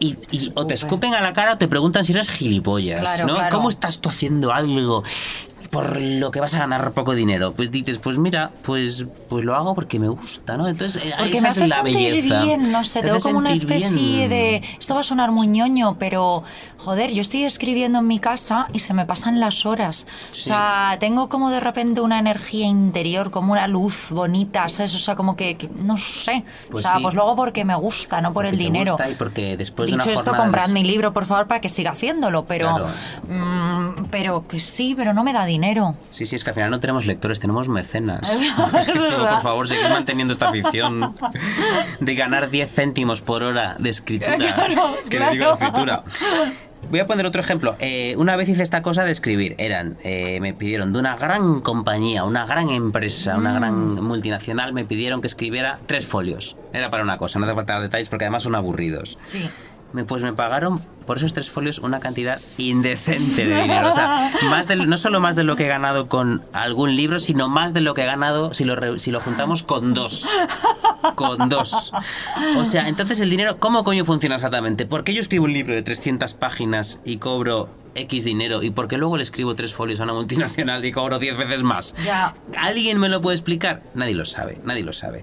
[0.00, 3.26] y, y o te escupen a la cara o te preguntan si eres gilipollas, Claro,
[3.28, 3.34] ¿no?
[3.36, 3.56] claro.
[3.56, 5.04] ¿Cómo estás tú haciendo algo?
[5.72, 7.54] Por lo que vas a ganar poco dinero.
[7.54, 10.68] Pues dices, pues mira, pues, pues lo hago porque me gusta, ¿no?
[10.68, 12.42] Entonces, eh, Porque esa me es hace la sentir belleza.
[12.44, 14.28] bien, no sé, Te tengo como una especie bien.
[14.28, 14.62] de...
[14.78, 16.42] Esto va a sonar muy ñoño, pero
[16.76, 20.06] joder, yo estoy escribiendo en mi casa y se me pasan las horas.
[20.30, 24.94] O sea, tengo como de repente una energía interior, como una luz bonita, ¿sabes?
[24.94, 26.44] O sea, como que, que no sé.
[26.70, 27.02] Pues o sea, sí.
[27.02, 28.92] pues luego porque me gusta, no por Porque el dinero.
[28.92, 31.46] gusta y porque después de Dicho una esto, jornada comprad de- mi libro, por favor,
[31.46, 32.68] para que siga haciéndolo, pero...
[32.68, 32.88] Claro.
[33.26, 35.61] mm, pero que sí, pero no me da dinero.
[36.10, 38.20] Sí, sí, es que al final no tenemos lectores, tenemos mecenas.
[38.86, 41.14] Pero, por favor, seguid manteniendo esta afición
[42.00, 44.36] de ganar 10 céntimos por hora de escritura.
[44.54, 45.58] Claro, que le digo claro.
[45.58, 46.04] escritura.
[46.90, 47.76] Voy a poner otro ejemplo.
[47.78, 49.54] Eh, una vez hice esta cosa de escribir.
[49.58, 54.00] Eran, eh, me pidieron de una gran compañía, una gran empresa, una gran Mm.
[54.02, 56.56] multinacional, me pidieron que escribiera tres folios.
[56.72, 59.16] Era para una cosa, no hace falta detalles porque además son aburridos.
[59.22, 59.48] Sí.
[59.92, 63.88] Me- Pues me pagaron por esos tres folios una cantidad indecente de dinero.
[63.90, 67.18] O sea, más de- no solo más de lo que he ganado con algún libro,
[67.18, 70.26] sino más de lo que he ganado si lo, si lo juntamos con dos.
[71.16, 71.92] Con dos.
[72.56, 74.86] O sea, entonces el dinero, ¿cómo coño funciona exactamente?
[74.86, 78.62] ¿Por qué yo escribo un libro de 300 páginas y cobro X dinero?
[78.62, 81.62] ¿Y por qué luego le escribo tres folios a una multinacional y cobro 10 veces
[81.62, 81.94] más?
[82.04, 82.34] Ya.
[82.56, 83.82] ¿Alguien me lo puede explicar?
[83.94, 85.22] Nadie lo sabe, nadie lo sabe.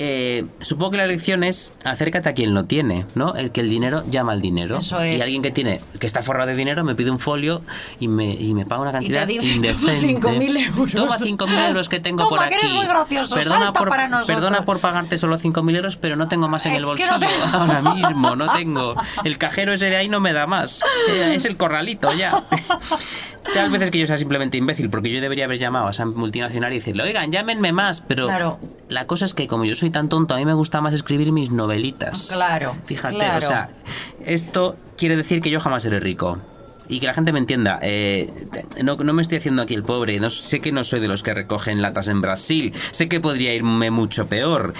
[0.00, 3.34] Eh, supongo que la lección es acércate a quien lo tiene, ¿no?
[3.34, 4.78] El que el dinero llama al dinero.
[4.78, 5.22] Eso Y es.
[5.22, 7.62] alguien que tiene, que está forrado de dinero, me pide un folio
[7.98, 10.20] y me, y me paga una cantidad dice, indecente.
[10.20, 10.92] "Toma 5.000 euros".
[10.92, 12.66] Toma 5.000 euros que tengo Toma, por que aquí.
[12.66, 16.46] eres muy gracioso, Perdona por, para perdona por pagarte solo 5.000 euros, pero no tengo
[16.48, 17.44] más en Es el que bolsillo no tengo.
[17.58, 18.94] ahora mismo, no tengo.
[19.24, 20.80] El cajero ese de ahí no me da más.
[21.08, 22.42] Eh, Es el corralito ya.
[23.54, 26.72] Tal veces que yo sea simplemente imbécil, porque yo debería haber llamado a esa multinacional
[26.72, 28.58] y decirle, oigan, llámenme más, pero Claro.
[28.88, 31.32] la cosa es que como yo soy tan tonto, a mí me gusta más escribir
[31.32, 32.28] mis novelitas.
[32.32, 33.38] Claro, Fíjate, claro.
[33.38, 33.68] o sea,
[34.24, 36.38] esto quiere decir que yo jamás seré rico.
[36.88, 38.30] Y que la gente me entienda, eh,
[38.82, 41.22] no, no me estoy haciendo aquí el pobre, no, sé que no soy de los
[41.22, 44.72] que recogen latas en Brasil, sé que podría irme mucho peor,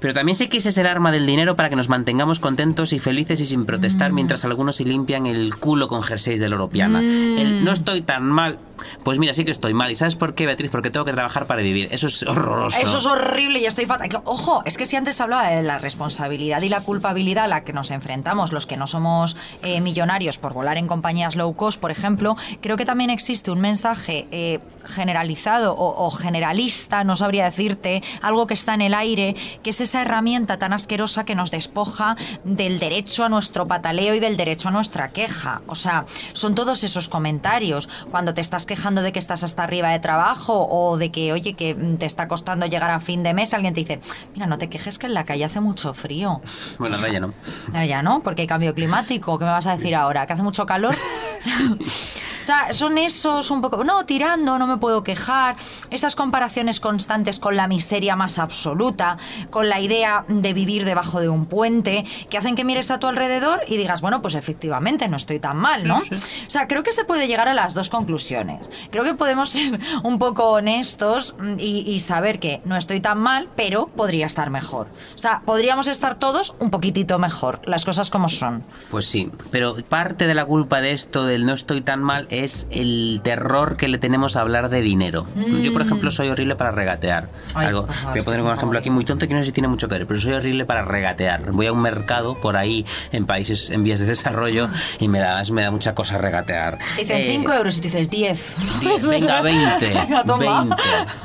[0.00, 2.92] pero también sé que ese es el arma del dinero para que nos mantengamos contentos
[2.92, 3.66] y felices y sin Mm.
[3.66, 7.00] protestar mientras algunos se limpian el culo con jerseys de Loropiana.
[7.00, 8.58] El no estoy tan mal,
[9.04, 9.90] pues mira, sí que estoy mal.
[9.90, 10.70] ¿Y sabes por qué, Beatriz?
[10.70, 11.88] Porque tengo que trabajar para vivir.
[11.90, 12.78] Eso es horroroso.
[12.80, 14.08] Eso es horrible y estoy fatal.
[14.24, 17.72] Ojo, es que si antes hablaba de la responsabilidad y la culpabilidad a la que
[17.72, 21.90] nos enfrentamos los que no somos eh, millonarios por volar en compañías low cost, por
[21.90, 28.02] ejemplo, creo que también existe un mensaje eh, generalizado o, o generalista, no sabría decirte,
[28.22, 32.16] algo que está en el aire, que es esa herramienta tan asquerosa que nos despoja
[32.44, 35.62] del derecho a nuestro pataleo y del derecho a nuestra queja.
[35.66, 37.88] O sea, son todos esos comentarios.
[38.10, 41.54] Cuando te estás quejando de que estás hasta arriba de trabajo o de que, oye,
[41.54, 44.00] que mm, te está costando llegar a fin de mes, alguien te dice,
[44.34, 46.40] mira, no te quejes que en la calle hace mucho frío.
[46.78, 47.34] Bueno, ahora ya no.
[47.68, 49.38] Ahora ya no, porque hay cambio climático.
[49.38, 50.26] ¿Qué me vas a decir ahora?
[50.26, 50.96] ¿Que hace mucho calor?
[51.40, 51.78] 呵呵。
[52.48, 55.56] sea, son esos un poco, no, tirando, no me puedo quejar,
[55.90, 59.18] esas comparaciones constantes con la miseria más absoluta,
[59.50, 63.06] con la idea de vivir debajo de un puente, que hacen que mires a tu
[63.06, 65.98] alrededor y digas, bueno, pues efectivamente no estoy tan mal, ¿no?
[65.98, 68.70] O sea, creo que se puede llegar a las dos conclusiones.
[68.90, 73.18] Creo que podemos ser un poco honestos mm, y, y saber que no estoy tan
[73.18, 74.88] mal, pero podría estar mejor.
[75.14, 78.64] O sea, podríamos estar todos un poquitito mejor, las cosas como son.
[78.90, 82.37] Pues sí, pero parte de la culpa de esto del no estoy tan mal es
[82.70, 85.26] el terror que le tenemos a hablar de dinero.
[85.62, 87.24] Yo, por ejemplo, soy horrible para regatear.
[87.24, 87.28] Mm.
[87.58, 89.40] Ay, Algo, por favor, voy a es poner es ejemplo aquí muy tonto que no
[89.40, 91.52] sé si tiene mucho que ver, pero soy horrible para regatear.
[91.52, 94.68] Voy a un mercado por ahí en países en vías de desarrollo
[94.98, 96.78] y me da, me da mucha cosa regatear.
[96.96, 98.54] Te dicen Eh, 5 euros y tú dices 10.
[98.80, 99.88] 10, venga, 20.
[99.88, 100.60] Venga, toma.
[100.64, 100.76] 20.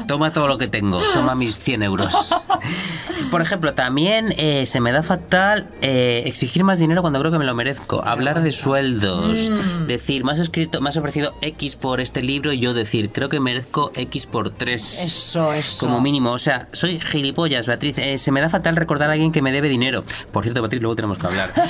[0.08, 1.02] Toma todo lo que tengo.
[1.14, 2.14] Toma mis 100 euros.
[3.32, 7.40] Por ejemplo, también eh, se me da fatal eh, exigir más dinero cuando creo que
[7.40, 8.04] me lo merezco.
[8.06, 9.50] Hablar de sueldos.
[9.50, 9.88] Mm.
[9.88, 13.92] Decir, has, escrito, has ofrecido X por este libro y yo decir, creo que merezco
[13.96, 15.00] X por 3.
[15.04, 15.86] Eso, eso.
[15.86, 16.32] Como mínimo.
[16.32, 17.98] O sea, soy gilipollas, Beatriz.
[17.98, 20.04] Eh, se me da fatal recordar a alguien que me debe dinero.
[20.32, 21.50] Por cierto, Beatriz, luego tenemos que hablar.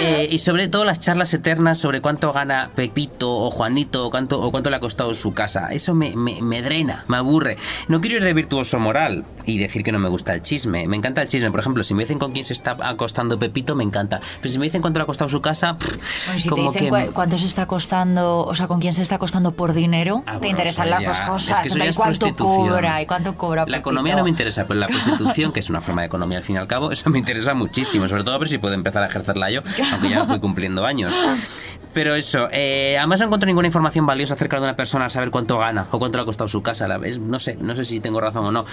[0.00, 4.10] Eh, eh, y sobre todo las charlas eternas sobre cuánto gana Pepito o Juanito o
[4.10, 5.68] cuánto, o cuánto le ha costado su casa.
[5.72, 7.56] Eso me, me, me drena, me aburre.
[7.88, 10.86] No quiero ir de virtuoso moral y decir que no me gusta el chisme.
[10.86, 11.50] Me encanta el chisme.
[11.50, 14.20] Por ejemplo, si me dicen con quién se está acostando Pepito, me encanta.
[14.40, 16.72] Pero si me dicen cuánto le ha costado su casa, pff, Bueno, si te como
[16.72, 17.06] dicen que...
[17.06, 20.22] cu- cuánto se está costando acostando, o sea, con quién se está acostando por dinero.
[20.26, 21.66] Ah, te bueno, interesan las ya- dos cosas.
[21.66, 23.02] es que es ¿Cuánto cobra?
[23.02, 23.64] ¿Y cuánto cobra?
[23.66, 26.44] La economía no me interesa, pero la prostitución, que es una forma de economía al
[26.44, 28.08] fin y al cabo, eso me interesa muchísimo.
[28.08, 29.60] Sobre todo a ver si puedo empezar a ejercerla yo,
[29.92, 31.14] aunque ya voy cumpliendo años.
[31.94, 35.30] Pero eso, eh, además no encuentro ninguna información valiosa acerca de una persona al saber
[35.30, 36.86] cuánto gana o cuánto le ha costado su casa.
[36.86, 38.64] La vez, no sé, no sé si tengo razón o no.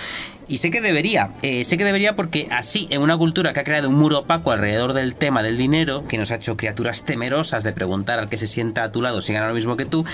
[0.48, 3.64] Y sé que debería, eh, sé que debería porque así, en una cultura que ha
[3.64, 7.64] creado un muro opaco alrededor del tema del dinero, que nos ha hecho criaturas temerosas
[7.64, 10.06] de preguntar al que se sienta a tu lado si gana lo mismo que tú,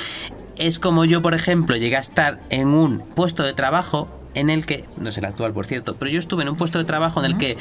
[0.57, 4.66] es como yo, por ejemplo, llegué a estar en un puesto de trabajo en el
[4.66, 7.20] que, no sé el actual por cierto, pero yo estuve en un puesto de trabajo
[7.24, 7.57] en el que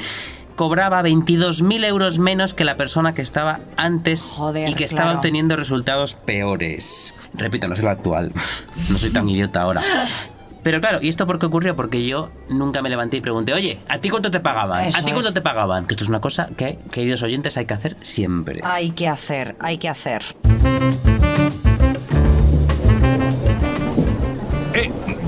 [0.55, 5.17] cobraba 22.000 euros menos que la persona que estaba antes Joder, y que estaba claro.
[5.17, 7.29] obteniendo resultados peores.
[7.33, 8.31] Repito, no es el actual,
[8.89, 9.81] no soy tan idiota ahora.
[10.63, 11.75] Pero claro, ¿y esto por qué ocurrió?
[11.75, 14.85] Porque yo nunca me levanté y pregunté, oye, ¿a ti cuánto te pagaban?
[14.85, 15.33] Eso ¿A ti cuánto es.
[15.33, 15.87] te pagaban?
[15.87, 18.61] Que esto es una cosa que, queridos oyentes, hay que hacer siempre.
[18.63, 20.23] Hay que hacer, hay que hacer.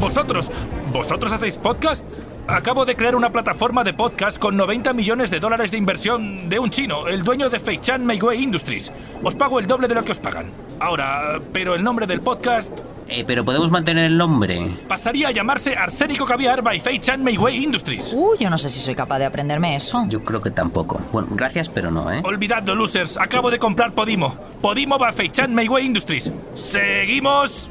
[0.03, 0.51] Vosotros,
[0.91, 2.05] ¿vosotros hacéis podcast?
[2.45, 6.59] Acabo de crear una plataforma de podcast con 90 millones de dólares de inversión de
[6.59, 8.91] un chino, el dueño de Feichan Meigwei Industries.
[9.23, 10.51] Os pago el doble de lo que os pagan.
[10.81, 12.77] Ahora, pero el nombre del podcast
[13.07, 14.77] Eh, pero podemos mantener el nombre.
[14.89, 18.13] pasaría a llamarse Arsénico Caviar by Feichan Meigwei Industries.
[18.13, 20.03] Uy, yo no sé si soy capaz de aprenderme eso.
[20.09, 20.99] Yo creo que tampoco.
[21.13, 22.21] Bueno, gracias, pero no, ¿eh?
[22.25, 23.15] Olvidadlo, losers.
[23.15, 24.35] Acabo de comprar Podimo.
[24.61, 26.29] Podimo by Feichan Meigwei Industries.
[26.55, 27.69] ¡Seguimos!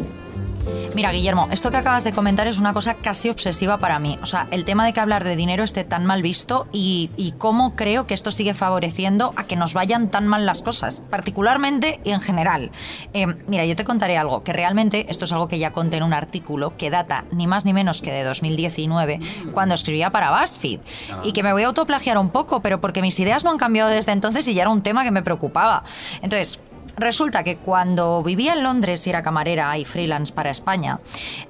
[0.94, 4.18] Mira, Guillermo, esto que acabas de comentar es una cosa casi obsesiva para mí.
[4.22, 7.32] O sea, el tema de que hablar de dinero esté tan mal visto y, y
[7.32, 12.00] cómo creo que esto sigue favoreciendo a que nos vayan tan mal las cosas, particularmente
[12.04, 12.70] y en general.
[13.12, 16.02] Eh, mira, yo te contaré algo, que realmente esto es algo que ya conté en
[16.02, 19.20] un artículo que data ni más ni menos que de 2019,
[19.52, 20.80] cuando escribía para BuzzFeed.
[21.24, 23.90] Y que me voy a autoplagiar un poco, pero porque mis ideas no han cambiado
[23.90, 25.84] desde entonces y ya era un tema que me preocupaba.
[26.22, 26.60] Entonces,
[26.96, 31.00] Resulta que cuando vivía en Londres y era camarera y freelance para España,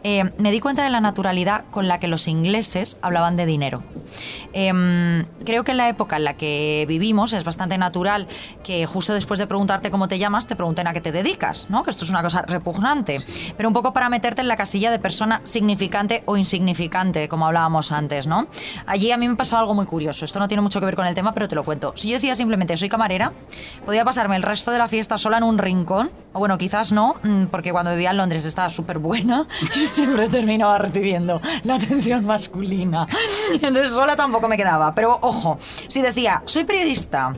[0.03, 3.83] eh, me di cuenta de la naturalidad con la que los ingleses hablaban de dinero.
[4.53, 8.29] Em, creo que en la época en la que vivimos es bastante natural
[8.63, 11.83] que justo después de preguntarte cómo te llamas, te pregunten a qué te dedicas, ¿no?
[11.83, 13.21] Que esto es una cosa repugnante.
[13.57, 17.93] Pero un poco para meterte en la casilla de persona significante o insignificante, como hablábamos
[17.93, 18.47] antes, ¿no?
[18.87, 20.25] Allí a mí me pasaba algo muy curioso.
[20.25, 21.93] Esto no tiene mucho que ver con el tema, pero te lo cuento.
[21.97, 23.33] Si yo decía simplemente soy camarera,
[23.85, 26.11] podía pasarme el resto de la fiesta en un rincón.
[26.35, 30.29] O bueno, quizás no, mm, porque cuando vivía en Londres estaba súper buena y siempre
[30.31, 33.07] terminaba recibiendo la atención masculina.
[33.53, 34.95] Entonces sola tampoco me quedaba.
[34.95, 35.59] Pero ojo,
[35.89, 37.35] si decía soy periodista,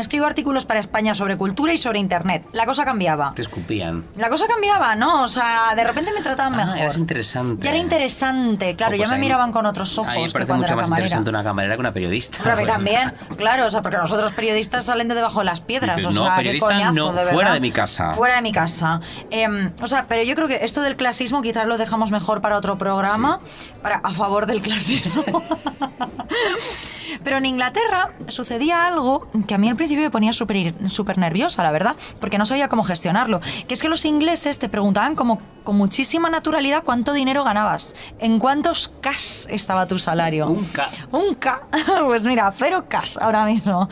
[0.00, 3.32] escribo artículos para España sobre cultura y sobre internet, la cosa cambiaba.
[3.34, 4.04] Te escupían.
[4.16, 5.22] La cosa cambiaba, ¿no?
[5.22, 6.78] O sea, de repente me trataban Ah, mejor.
[6.78, 7.62] eras interesante.
[7.64, 10.26] Ya era interesante, claro, Oh, ya pues me miraban con otros ojos A mí me
[10.26, 11.06] que parece cuando mucho más camarera.
[11.06, 12.52] interesante una camarera que una periodista.
[12.52, 15.96] A mí también, claro, o sea, porque nosotros periodistas salen de debajo de las piedras.
[15.96, 18.12] Dices, o no, sea, qué periodista coñazo, no, de fuera de mi casa.
[18.14, 19.00] Fuera de mi casa.
[19.30, 22.56] Em, o sea, pero yo creo que esto del clasismo quizás lo dejamos mejor para
[22.56, 23.40] otro programa,
[23.82, 25.42] para a favor del clasismo.
[27.24, 31.62] pero en Inglaterra sucedía algo que a mí al principio me ponía súper súper nerviosa,
[31.62, 33.40] la verdad, porque no sabía cómo gestionarlo.
[33.68, 38.38] Que es que los ingleses te preguntaban como con muchísima naturalidad cuánto dinero ganabas, en
[38.38, 40.48] cuántos cash estaba tu salario.
[40.48, 40.88] Un K.
[41.12, 41.60] Un K.
[42.06, 43.88] Pues mira, cero cash ahora mismo.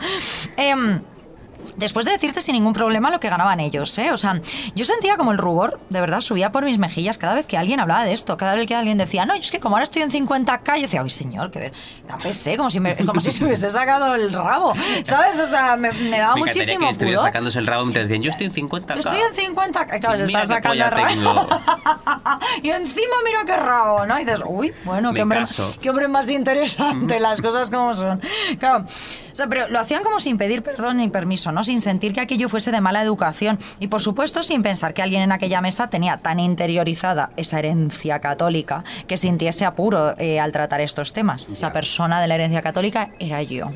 [0.57, 1.01] Em,
[1.75, 4.11] Después de decirte sin ningún problema lo que ganaban ellos, ¿eh?
[4.11, 4.41] O sea,
[4.75, 7.79] yo sentía como el rubor, de verdad, subía por mis mejillas cada vez que alguien
[7.79, 8.37] hablaba de esto.
[8.37, 11.01] Cada vez que alguien decía, no, es que como ahora estoy en 50k, yo decía,
[11.01, 11.71] ay, señor, que
[12.07, 15.39] da pesé, como si, me, como si se hubiese sacado el rabo, ¿sabes?
[15.39, 18.29] O sea, me, me daba Me muchísimo que estuviera sacándose el rabo mientras decían, yo
[18.29, 21.47] estoy en 50 Yo estoy en 50k, claro, se está sacando el rabo.
[22.61, 24.19] y encima mira qué rabo, ¿no?
[24.19, 25.43] Y dices, uy, bueno, qué hombre,
[25.81, 28.21] qué hombre más interesante, las cosas como son.
[28.59, 28.85] Claro,
[29.35, 31.61] o sea, pero lo hacían como sin pedir perdón ni permiso, ¿no?
[31.61, 35.23] Sin sentir que aquello fuese de mala educación y, por supuesto, sin pensar que alguien
[35.23, 40.79] en aquella mesa tenía tan interiorizada esa herencia católica que sintiese apuro eh, al tratar
[40.79, 41.49] estos temas.
[41.49, 43.73] Esa persona de la herencia católica era yo.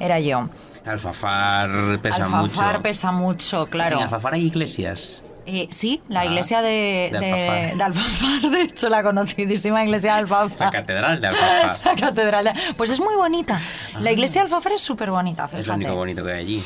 [0.00, 0.48] Era yo.
[0.86, 2.82] Alfafar pesa Alfafar mucho.
[2.82, 3.98] pesa mucho, claro.
[3.98, 5.22] En Alfafar hay iglesias.
[5.44, 7.76] Eh, sí, la Ah, iglesia de, Alfafar.
[7.76, 10.60] de Alfafar, de hecho, la conocidísima iglesia de Alfafar.
[10.66, 11.76] La catedral de Alfafar.
[11.84, 12.44] La catedral.
[12.44, 13.60] de- Pues es muy bonita.
[13.98, 15.76] La iglesia de Alfafar es súper bonita, es lo fíjate.
[15.78, 16.62] único bonito que hay allí.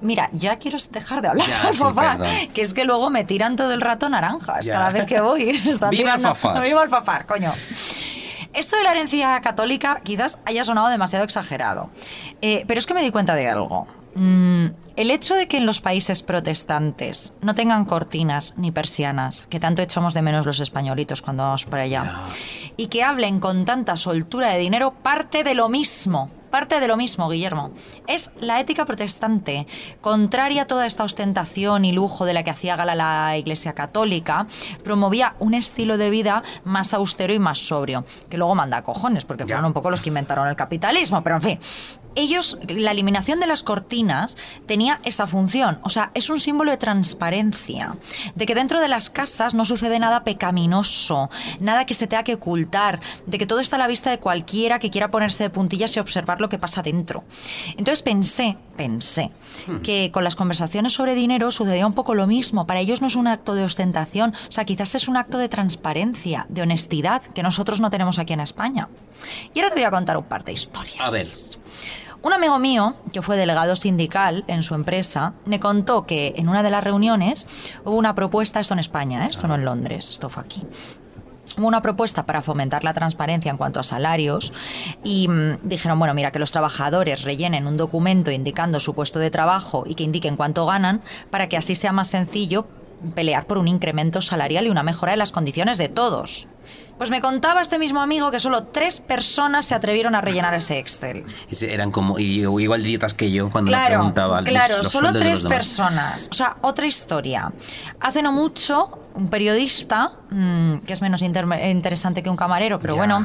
[0.00, 2.18] Mira, ya quiero dejar de hablar Ya, de Alfafar,
[2.54, 4.74] que es que luego me tiran todo el rato naranjas Ya.
[4.74, 5.50] cada vez que voy.
[5.66, 6.62] Están ¡Viva tirando- Alfafar!
[6.64, 7.52] ¡Viva Alfafar, coño!
[8.52, 11.90] Esto de la herencia católica quizás haya sonado demasiado exagerado,
[12.42, 13.86] Eh, pero es que me di cuenta de algo.
[14.14, 19.60] Mm, el hecho de que en los países protestantes no tengan cortinas ni persianas, que
[19.60, 22.22] tanto echamos de menos los españolitos cuando vamos para allá,
[22.76, 26.30] y que hablen con tanta soltura de dinero, parte de lo mismo.
[26.50, 27.70] parte de lo mismo, Guillermo.
[28.08, 29.68] Es la ética protestante,
[30.00, 34.48] contraria a toda esta ostentación y lujo de la que hacía gala la Iglesia Católica,
[34.82, 39.24] promovía un estilo de vida más austero y más sobrio, que luego manda a cojones,
[39.24, 41.58] porque fueron un poco los que inventaron el capitalismo, pero en fin,
[42.14, 44.36] ellos, la eliminación de las cortinas
[44.66, 45.78] tenía esa función.
[45.82, 47.96] O sea, es un símbolo de transparencia.
[48.34, 51.30] De que dentro de las casas no sucede nada pecaminoso,
[51.60, 54.78] nada que se tenga que ocultar, de que todo está a la vista de cualquiera
[54.78, 57.24] que quiera ponerse de puntillas y observar lo que pasa dentro.
[57.76, 59.30] Entonces pensé, pensé,
[59.82, 62.66] que con las conversaciones sobre dinero sucedía un poco lo mismo.
[62.66, 65.48] Para ellos no es un acto de ostentación, o sea, quizás es un acto de
[65.48, 68.88] transparencia, de honestidad, que nosotros no tenemos aquí en España.
[69.54, 71.00] Y ahora te voy a contar un par de historias.
[71.00, 71.26] A ver.
[72.22, 76.62] Un amigo mío, que fue delegado sindical en su empresa, me contó que en una
[76.62, 77.48] de las reuniones
[77.82, 79.30] hubo una propuesta, esto en España, ¿eh?
[79.30, 80.62] esto no en Londres, esto fue aquí.
[81.56, 84.52] Una propuesta para fomentar la transparencia en cuanto a salarios
[85.02, 89.30] y mm, dijeron, bueno, mira, que los trabajadores rellenen un documento indicando su puesto de
[89.30, 91.00] trabajo y que indiquen cuánto ganan
[91.30, 92.66] para que así sea más sencillo
[93.14, 96.46] pelear por un incremento salarial y una mejora de las condiciones de todos.
[97.00, 100.78] Pues me contaba este mismo amigo que solo tres personas se atrevieron a rellenar ese
[100.78, 101.24] Excel.
[101.62, 105.10] Eran como igual de idiotas que yo cuando le Claro, preguntaba los- claro, los solo
[105.14, 106.28] tres personas.
[106.30, 107.50] O sea, otra historia.
[108.00, 112.94] Hace no mucho, un periodista, mm, que es menos inter- interesante que un camarero, pero
[112.94, 112.98] Ya.
[112.98, 113.24] bueno,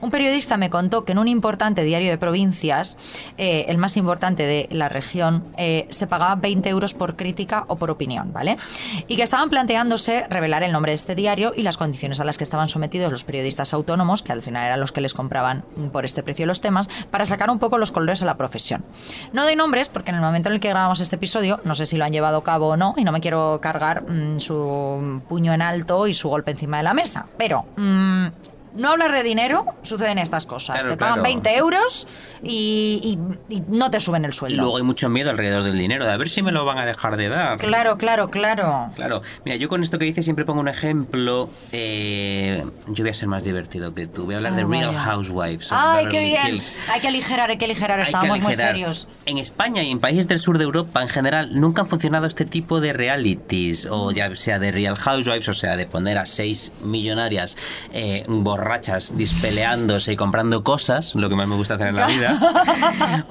[0.00, 2.96] un periodista me contó que en un importante diario de provincias,
[3.38, 7.76] eh, el más importante de la región, eh, se pagaba 20 euros por crítica o
[7.76, 8.56] por opinión, ¿vale?
[9.08, 12.38] Y que estaban planteándose revelar el nombre de este diario y las condiciones a las
[12.38, 16.04] que estaban sometidos los periodistas autónomos, que al final eran los que les compraban por
[16.04, 18.84] este precio los temas, para sacar un poco los colores a la profesión.
[19.32, 21.86] No doy nombres porque en el momento en el que grabamos este episodio, no sé
[21.86, 25.20] si lo han llevado a cabo o no, y no me quiero cargar mm, su
[25.28, 27.26] puño en alto y su golpe encima de la mesa.
[27.36, 28.26] Pero mm,
[28.76, 30.76] no hablar de dinero, suceden estas cosas.
[30.76, 31.22] Claro, te pagan claro.
[31.24, 32.06] 20 euros
[32.42, 33.18] y,
[33.48, 34.62] y- y no te suben el Y sueldo.
[34.62, 36.86] luego hay mucho miedo alrededor del dinero, de a ver si me lo van a
[36.86, 37.58] dejar de dar.
[37.58, 38.90] Claro, claro, claro.
[38.94, 41.48] Claro, mira, yo con esto que dices siempre pongo un ejemplo.
[41.72, 44.24] eh, yo voy a ser más divertido que tú.
[44.24, 45.00] Voy a hablar de Ah, Real vaya.
[45.00, 45.68] Housewives.
[45.70, 46.46] Ay, qué bien.
[46.54, 46.72] Hills.
[46.92, 48.00] Hay que aligerar, hay que aligerar.
[48.00, 49.08] Estábamos muy serios.
[49.26, 52.44] En España y en países del sur de Europa en general nunca han funcionado este
[52.44, 56.72] tipo de realities, o ya sea de Real Housewives, o sea, de poner a seis
[56.82, 57.56] millonarias
[57.92, 58.24] eh,
[58.70, 62.36] borrachas dispeleándose y comprando cosas, lo que más me gusta hacer en la vida,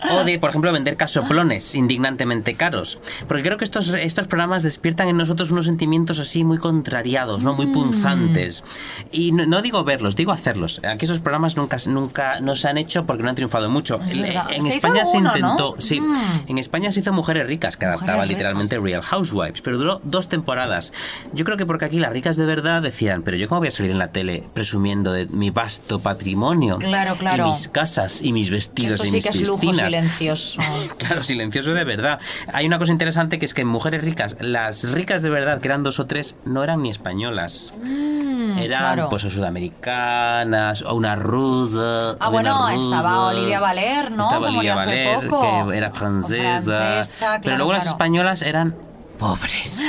[0.11, 2.99] o de, por ejemplo, vender casoplones indignantemente caros.
[3.27, 7.53] Porque creo que estos, estos programas despiertan en nosotros unos sentimientos así muy contrariados, ¿no?
[7.53, 7.55] Mm.
[7.57, 8.63] muy punzantes.
[9.11, 10.79] Y no, no digo verlos, digo hacerlos.
[10.88, 13.99] Aquí esos programas nunca, nunca no se han hecho porque no han triunfado mucho.
[14.07, 15.38] En- Se España se uno, ¿no?
[15.38, 16.13] intentó, sí, Mm.
[16.47, 18.29] en España se hizo Mujeres Ricas, que Mujeres adaptaba Ricas.
[18.38, 20.93] literalmente Real Housewives, pero duró dos temporadas.
[21.33, 23.71] Yo creo que porque aquí las ricas de verdad decían, pero yo cómo voy a
[23.71, 27.45] salir en la tele presumiendo de mi vasto patrimonio, Claro, claro.
[27.47, 30.61] y mis casas y mis vestidos Eso y sí mis que es lujo silencioso.
[30.97, 32.20] Claro, silencioso de verdad.
[32.53, 35.68] Hay una cosa interesante que es que en mujeres ricas, las ricas de verdad, que
[35.68, 37.74] eran dos o tres, no eran ni españolas.
[37.84, 39.09] eran Mm, claro.
[39.09, 42.11] pues o sudamericanas o una rusa.
[42.20, 42.76] Ah, bueno, rusa.
[42.86, 44.24] estaba Olivia Valer, ¿no?
[44.24, 46.78] Estaba Olivia Valer, que era francesa.
[46.78, 48.76] Francesa, pero luego las españolas eran
[49.18, 49.82] pobres.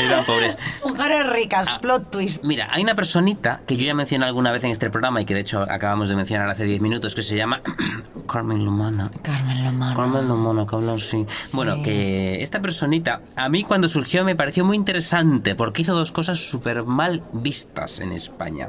[0.00, 0.58] eran pobres.
[0.84, 1.78] Mujeres ricas, Ah.
[1.80, 2.44] plot twist.
[2.44, 5.34] Mira, hay una personita que yo ya mencioné alguna vez en este programa y que
[5.34, 7.60] de hecho acabamos de mencionar hace 10 minutos que se llama
[8.28, 9.10] Carmen Lumana.
[9.22, 9.96] Carmen Lomano.
[9.96, 11.26] Carmen Lomana, que habla así.
[11.52, 16.12] Bueno, que esta personita, a mí cuando surgió me pareció muy interesante porque hizo dos
[16.12, 18.68] cosas súper mal vistas en España.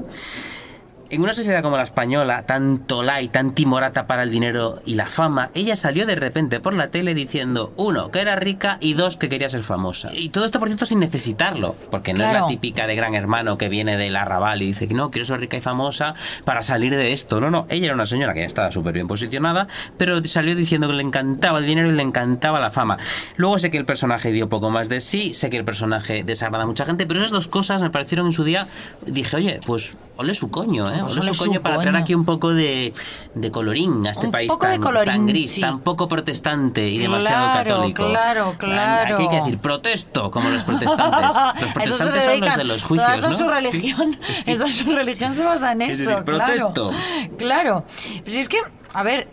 [1.11, 4.95] En una sociedad como la española, tan tola y tan timorata para el dinero y
[4.95, 8.95] la fama, ella salió de repente por la tele diciendo, uno, que era rica y
[8.95, 10.09] dos, que quería ser famosa.
[10.13, 13.59] Y todo esto, por cierto, sin necesitarlo, porque no es la típica de gran hermano
[13.59, 16.95] que viene del arrabal y dice que no, quiero ser rica y famosa para salir
[16.95, 17.39] de esto.
[17.39, 19.67] No, no, ella era una señora que ya estaba súper bien posicionada,
[19.99, 22.97] pero salió diciendo que le encantaba el dinero y le encantaba la fama.
[23.35, 26.63] Luego sé que el personaje dio poco más de sí, sé que el personaje desagrada
[26.63, 28.67] a mucha gente, pero esas dos cosas me parecieron en su día,
[29.05, 30.99] dije, oye, pues ole su coño, ¿eh?
[31.01, 32.93] Pues ole ole su coño para traer aquí un poco de,
[33.33, 35.61] de colorín a este Un país poco de tan, colorín, tan gris, sí.
[35.61, 38.07] tan poco protestante y demasiado católico.
[38.07, 39.15] claro, claro.
[39.15, 41.35] Aquí hay que decir protesto, como los protestantes.
[41.61, 43.33] Los protestantes son los de los juicios, Esa ¿no?
[43.33, 44.17] es su religión.
[44.45, 46.09] Esa es su religión se basa en Es eso.
[46.11, 46.45] decir, claro.
[46.45, 46.91] protesto.
[47.37, 47.83] Claro.
[48.23, 48.57] Pero si es que,
[48.93, 49.27] a ver.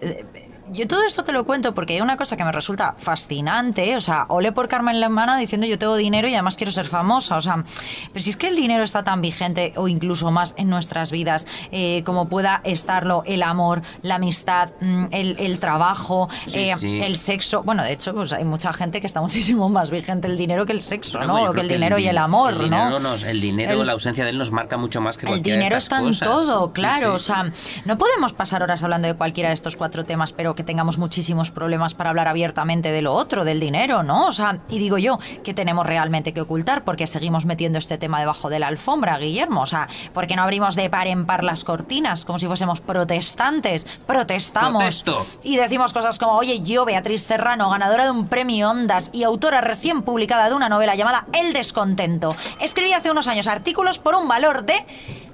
[0.73, 4.01] Yo todo esto te lo cuento porque hay una cosa que me resulta fascinante, o
[4.01, 7.41] sea, ole por Carmen Lemana diciendo yo tengo dinero y además quiero ser famosa, o
[7.41, 7.65] sea,
[8.13, 11.47] pero si es que el dinero está tan vigente o incluso más en nuestras vidas
[11.71, 17.01] eh, como pueda estarlo el amor, la amistad, mm, el, el trabajo, Sí, eh, sí.
[17.03, 20.37] el sexo, bueno, de hecho, pues hay mucha gente que está muchísimo más vigente el
[20.37, 21.51] dinero que el sexo, ¿no?
[21.51, 22.99] O que el dinero y el amor, el dinero ¿no?
[23.01, 25.57] nos- el dinero, El- la ausencia de él nos marca mucho más que el cualquiera
[25.57, 27.11] de dinero estas está en todo, claro.
[27.11, 27.15] sí.
[27.15, 27.51] O sea,
[27.85, 31.51] no podemos pasar horas hablando de cualquiera de estos cuatro temas, pero que tengamos muchísimos
[31.51, 34.27] problemas para hablar abiertamente de lo otro, del dinero, ¿no?
[34.27, 38.21] O sea, y digo yo, que tenemos realmente que ocultar porque seguimos metiendo este tema
[38.21, 39.63] debajo de la alfombra, Guillermo?
[39.63, 43.87] O sea, porque no abrimos de par en par las cortinas como si fuésemos protestantes?
[44.07, 45.03] Protestamos.
[45.03, 45.27] Protesto.
[45.43, 49.61] Y decimos cosas como, oye, yo, Beatriz Serrano, ganadora de un premio Ondas y autora
[49.61, 54.29] recién publicada de una novela llamada El descontento, escribí hace unos años artículos por un
[54.29, 54.85] valor de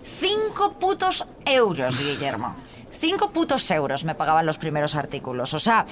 [0.04, 2.67] 5 putos euros, Guillermo.
[2.98, 5.54] 5 putos euros me pagaban los primeros artículos.
[5.54, 5.86] O sea,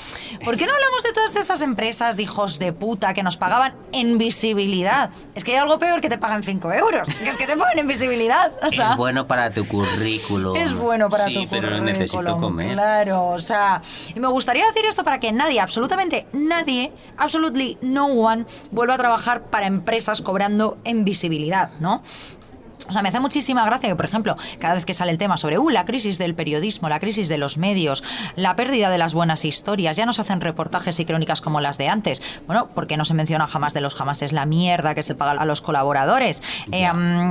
[0.45, 3.75] ¿por qué no hablamos de todas esas empresas de hijos de puta que nos pagaban
[3.93, 5.11] en visibilidad?
[5.35, 7.09] Es que hay algo peor que te pagan 5 euros.
[7.15, 8.53] Que es que te pagan en visibilidad.
[8.63, 10.57] O sea, es bueno para tu currículum.
[10.57, 12.73] es bueno para sí, tu pero currículum, necesito comer.
[12.73, 13.81] Claro, o sea,
[14.15, 18.99] y me gustaría decir esto para que nadie, absolutamente nadie, absolutely no one, vuelva a
[18.99, 22.03] trabajar para empresas cobrando en visibilidad, ¿no?
[22.89, 25.37] O sea, me hace muchísima gracia que, por ejemplo, cada vez que sale el tema
[25.37, 28.03] sobre uh, la crisis del periodismo, la crisis de los medios,
[28.37, 31.78] la pérdida de las buenas historias, ya no se hacen reportajes y crónicas como las
[31.78, 32.22] de antes.
[32.47, 35.41] Bueno, porque no se menciona jamás de los jamás es la mierda que se paga
[35.41, 36.89] a los colaboradores, eh,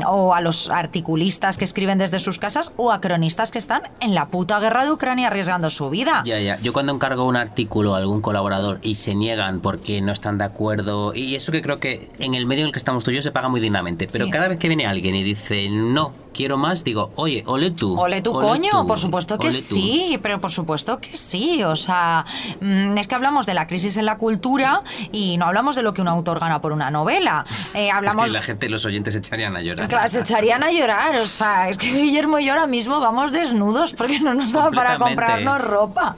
[0.08, 4.14] o a los articulistas que escriben desde sus casas, o a cronistas que están en
[4.16, 6.24] la puta guerra de Ucrania arriesgando su vida.
[6.26, 6.58] Ya, ya.
[6.60, 10.46] Yo cuando encargo un artículo a algún colaborador y se niegan porque no están de
[10.46, 13.16] acuerdo, y eso que creo que en el medio en el que estamos tú y
[13.16, 14.32] yo se paga muy dignamente, pero Sí.
[14.32, 18.00] cada vez que viene alguien y dice no, quiero más, digo, oye, ole tú.
[18.00, 19.76] Ole tu coño, tú, por supuesto que ole tú".
[19.76, 21.64] sí, pero por supuesto que sí.
[21.64, 22.26] O sea,
[22.62, 24.82] mm, es que hablamos de la crisis en la cultura
[25.12, 27.46] y no hablamos de lo que un autor gana por una novela.
[27.74, 28.26] Eh, Es hablamos.
[28.26, 29.88] que la gente, los oyentes se echarían a llorar.
[29.88, 33.32] Claro, se echarían a llorar, o sea, es que Guillermo y yo ahora mismo vamos
[33.32, 36.16] desnudos porque no nos daba para comprarnos ropa.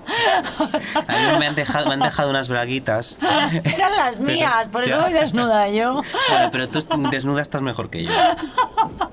[1.08, 3.18] A mí me han dejado, me han dejado unas braguitas.
[3.64, 5.04] Eran las Pero- mías, por eso ya.
[5.04, 6.02] voy desnuda yo.
[6.30, 6.80] Bueno, pero tú
[7.12, 8.12] desnuda estás mejor que yo.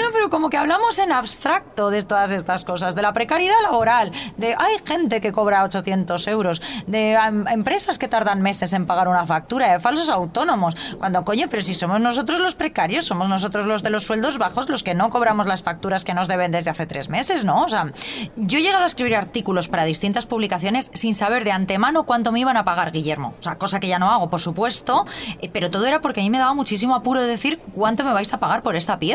[0.00, 4.12] No, pero como que hablamos en abstracto de todas estas cosas, de la precariedad laboral,
[4.36, 9.08] de hay gente que cobra 800 euros, de em, empresas que tardan meses en pagar
[9.08, 10.76] una factura, de falsos autónomos.
[10.98, 14.68] Cuando, coño, pero si somos nosotros los precarios, somos nosotros los de los sueldos bajos
[14.68, 17.62] los que no cobramos las facturas que nos deben desde hace tres meses, ¿no?
[17.62, 17.92] O sea,
[18.36, 22.40] yo he llegado a escribir artículos para distintas publicaciones sin saber de antemano cuánto me
[22.40, 23.34] iban a pagar, Guillermo.
[23.38, 25.06] O sea, cosa que ya no hago, por supuesto,
[25.40, 28.12] eh, pero todo era porque a mí me daba muchísimo apuro de decir cuánto me
[28.12, 29.07] vais a pagar por esta pieza.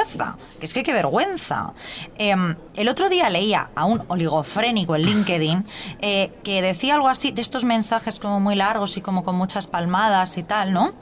[0.59, 1.73] Que es que qué vergüenza.
[2.17, 5.65] Em, el otro día leía a un oligofrénico en LinkedIn
[5.99, 9.67] eh, que decía algo así, de estos mensajes como muy largos y como con muchas
[9.67, 10.93] palmadas y tal, ¿no?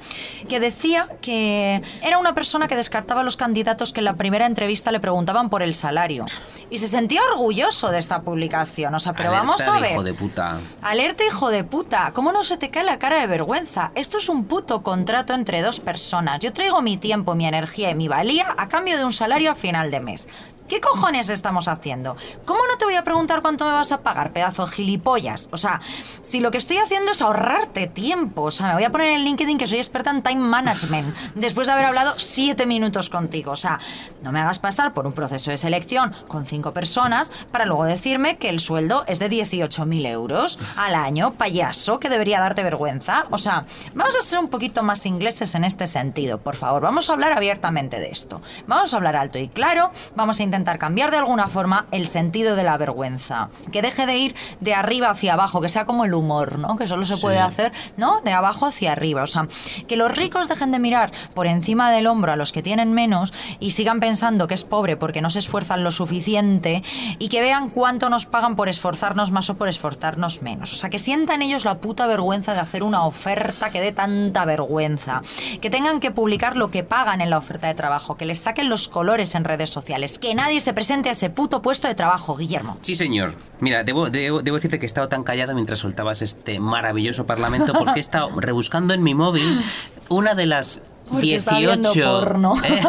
[0.49, 4.45] Que decía que era una persona que descartaba a los candidatos que en la primera
[4.45, 6.25] entrevista le preguntaban por el salario.
[6.69, 8.93] Y se sentía orgulloso de esta publicación.
[8.95, 9.91] O sea, pero Alerta vamos a ver.
[9.91, 10.57] hijo de puta.
[10.81, 12.11] Alerta, hijo de puta.
[12.13, 13.91] ¿Cómo no se te cae la cara de vergüenza?
[13.95, 16.39] Esto es un puto contrato entre dos personas.
[16.39, 19.55] Yo traigo mi tiempo, mi energía y mi valía a cambio de un salario a
[19.55, 20.27] final de mes.
[20.67, 22.15] ¿Qué cojones estamos haciendo?
[22.45, 25.49] ¿Cómo no te voy a preguntar cuánto me vas a pagar, pedazo de gilipollas?
[25.51, 25.81] O sea,
[26.21, 29.25] si lo que estoy haciendo es ahorrarte tiempo, o sea, me voy a poner en
[29.25, 33.51] LinkedIn que soy experta en time management, después de haber hablado siete minutos contigo.
[33.51, 33.79] O sea,
[34.21, 38.37] no me hagas pasar por un proceso de selección con cinco personas para luego decirme
[38.37, 43.25] que el sueldo es de 18.000 euros al año, payaso, que debería darte vergüenza.
[43.29, 46.81] O sea, vamos a ser un poquito más ingleses en este sentido, por favor.
[46.81, 48.41] Vamos a hablar abiertamente de esto.
[48.67, 52.57] Vamos a hablar alto y claro, vamos a intentar cambiar de alguna forma el sentido
[52.57, 53.49] de la vergüenza.
[53.71, 56.75] Que deje de ir de arriba hacia abajo, que sea como el humor, ¿no?
[56.75, 58.19] Que solo se puede hacer, ¿no?
[58.19, 59.23] De abajo hacia arriba.
[59.23, 59.47] O sea,
[59.87, 63.31] que los ricos dejen de mirar por encima del hombro a los que tienen menos
[63.61, 66.83] y sigan pensando que es pobre porque no se esfuerzan lo suficiente
[67.17, 70.73] y que vean cuánto nos pagan por esforzarnos más o por esforzarnos menos.
[70.73, 74.43] O sea, que sientan ellos la puta vergüenza de hacer una oferta que dé tanta
[74.43, 75.21] vergüenza.
[75.61, 78.67] Que tengan que publicar lo que pagan en la oferta de trabajo, que les saquen
[78.67, 82.35] los colores en redes sociales, que nadie se presente a ese puto puesto de trabajo,
[82.35, 82.77] Guillermo.
[82.81, 83.33] Sí, señor.
[83.59, 87.73] Mira, debo, debo, debo decirte que he estado tan callado mientras soltabas este maravilloso parlamento
[87.73, 89.61] porque he estado rebuscando en mi móvil
[90.09, 91.91] una de las Porque está 18.
[91.91, 92.55] viendo porno.
[92.63, 92.81] ¿eh?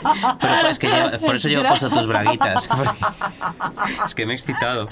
[0.40, 2.68] Pero es que lleva- por eso llevo puesto tus braguitas.
[4.06, 4.86] es que me he excitado.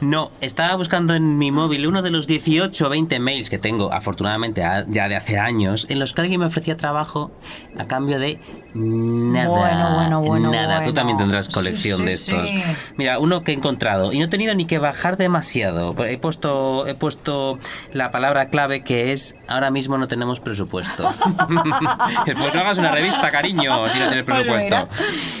[0.00, 3.92] No, estaba buscando en mi móvil uno de los 18 o 20 mails que tengo,
[3.92, 7.30] afortunadamente ya de hace años, en los que alguien me ofrecía trabajo
[7.78, 8.38] a cambio de
[8.74, 9.48] Nada.
[9.48, 10.92] Bueno, bueno, bueno, Nada, tú bueno.
[10.94, 12.48] también tendrás colección sí, de estos.
[12.48, 12.62] sí.
[12.96, 15.94] Mira, uno que he encontrado y no he tenido ni que bajar demasiado.
[16.04, 17.58] He puesto, he puesto
[17.92, 21.04] la palabra clave que es ahora mismo no tenemos presupuesto.
[22.24, 24.88] pues no hagas una revista, cariño, si no tienes Bueno, presupuesto.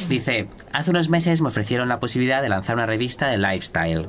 [0.08, 4.08] Dice, hace unos meses me ofrecieron la posibilidad de lanzar una revista de lifestyle.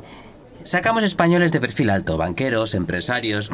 [0.65, 3.51] Sacamos españoles de perfil alto, banqueros, empresarios.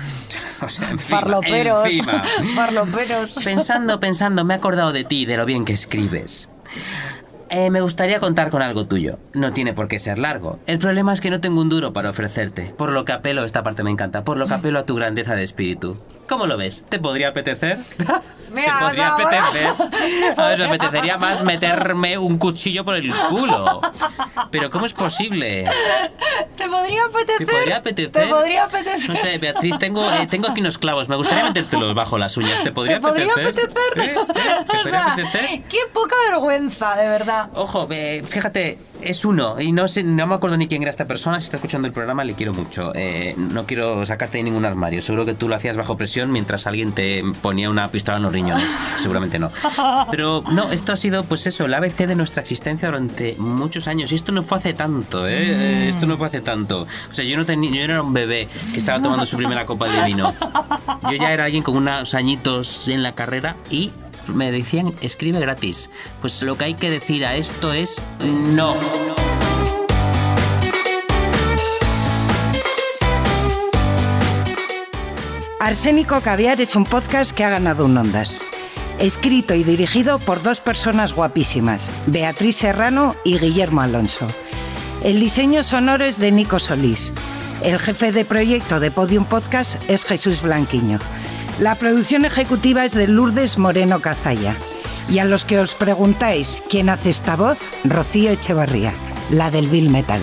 [0.62, 1.84] o sea, encima, Farloperos.
[1.84, 2.22] encima.
[2.54, 3.34] Farloperos.
[3.44, 6.48] Pensando, pensando, me he acordado de ti, de lo bien que escribes.
[7.50, 9.18] Eh, me gustaría contar con algo tuyo.
[9.32, 10.60] No tiene por qué ser largo.
[10.66, 12.72] El problema es que no tengo un duro para ofrecerte.
[12.78, 15.34] Por lo que apelo, esta parte me encanta, por lo que apelo a tu grandeza
[15.34, 15.98] de espíritu.
[16.28, 16.84] ¿Cómo lo ves?
[16.88, 17.78] ¿Te podría apetecer?
[18.54, 20.34] Mira, ¿Te podría apetecer?
[20.36, 23.80] A ver, me apetecería más meterme un cuchillo por el culo.
[24.50, 25.64] Pero ¿cómo es posible?
[26.56, 27.46] ¿Te podría apetecer?
[27.46, 28.12] ¿Te podría apetecer?
[28.22, 29.10] ¿Te podría apetecer?
[29.10, 31.08] No sé, Beatriz, tengo, eh, tengo aquí unos clavos.
[31.08, 32.62] Me gustaría metértelos bajo las uñas.
[32.62, 33.72] ¿Te podría ¿Te podría apetecer?
[33.96, 34.04] ¿Eh?
[34.04, 34.14] ¿Eh?
[34.14, 34.18] ¿Te
[34.60, 35.62] o podría sea, apetecer?
[35.68, 37.50] qué poca vergüenza, de verdad.
[37.54, 39.60] Ojo, eh, fíjate, es uno.
[39.60, 41.40] Y no sé, no me acuerdo ni quién era esta persona.
[41.40, 42.92] Si está escuchando el programa, le quiero mucho.
[42.94, 45.02] Eh, no quiero sacarte de ningún armario.
[45.02, 48.32] Seguro que tú lo hacías bajo presión mientras alguien te ponía una pistola en los
[48.32, 48.66] riñones.
[48.98, 49.50] Seguramente no.
[50.10, 54.12] Pero no, esto ha sido, pues eso, el ABC de nuestra existencia durante muchos años.
[54.12, 55.34] Y esto no fue hace tanto, ¿eh?
[55.36, 56.86] Eh, Esto no fue hace tanto.
[57.10, 59.66] O sea, yo no, tenía, yo no era un bebé que estaba tomando su primera
[59.66, 60.34] copa de vino.
[61.02, 63.92] Yo ya era alguien con unos añitos en la carrera y
[64.28, 65.90] me decían, escribe gratis.
[66.20, 68.76] Pues lo que hay que decir a esto es no.
[75.60, 78.44] Arsénico Caviar es un podcast que ha ganado un Ondas.
[78.98, 84.26] Escrito y dirigido por dos personas guapísimas, Beatriz Serrano y Guillermo Alonso.
[85.02, 87.12] El diseño sonoro es de Nico Solís.
[87.62, 90.98] El jefe de proyecto de Podium Podcast es Jesús Blanquiño.
[91.58, 94.56] La producción ejecutiva es de Lourdes Moreno Cazalla.
[95.08, 98.92] Y a los que os preguntáis quién hace esta voz, Rocío Echevarría,
[99.30, 100.20] la del Bill Metal.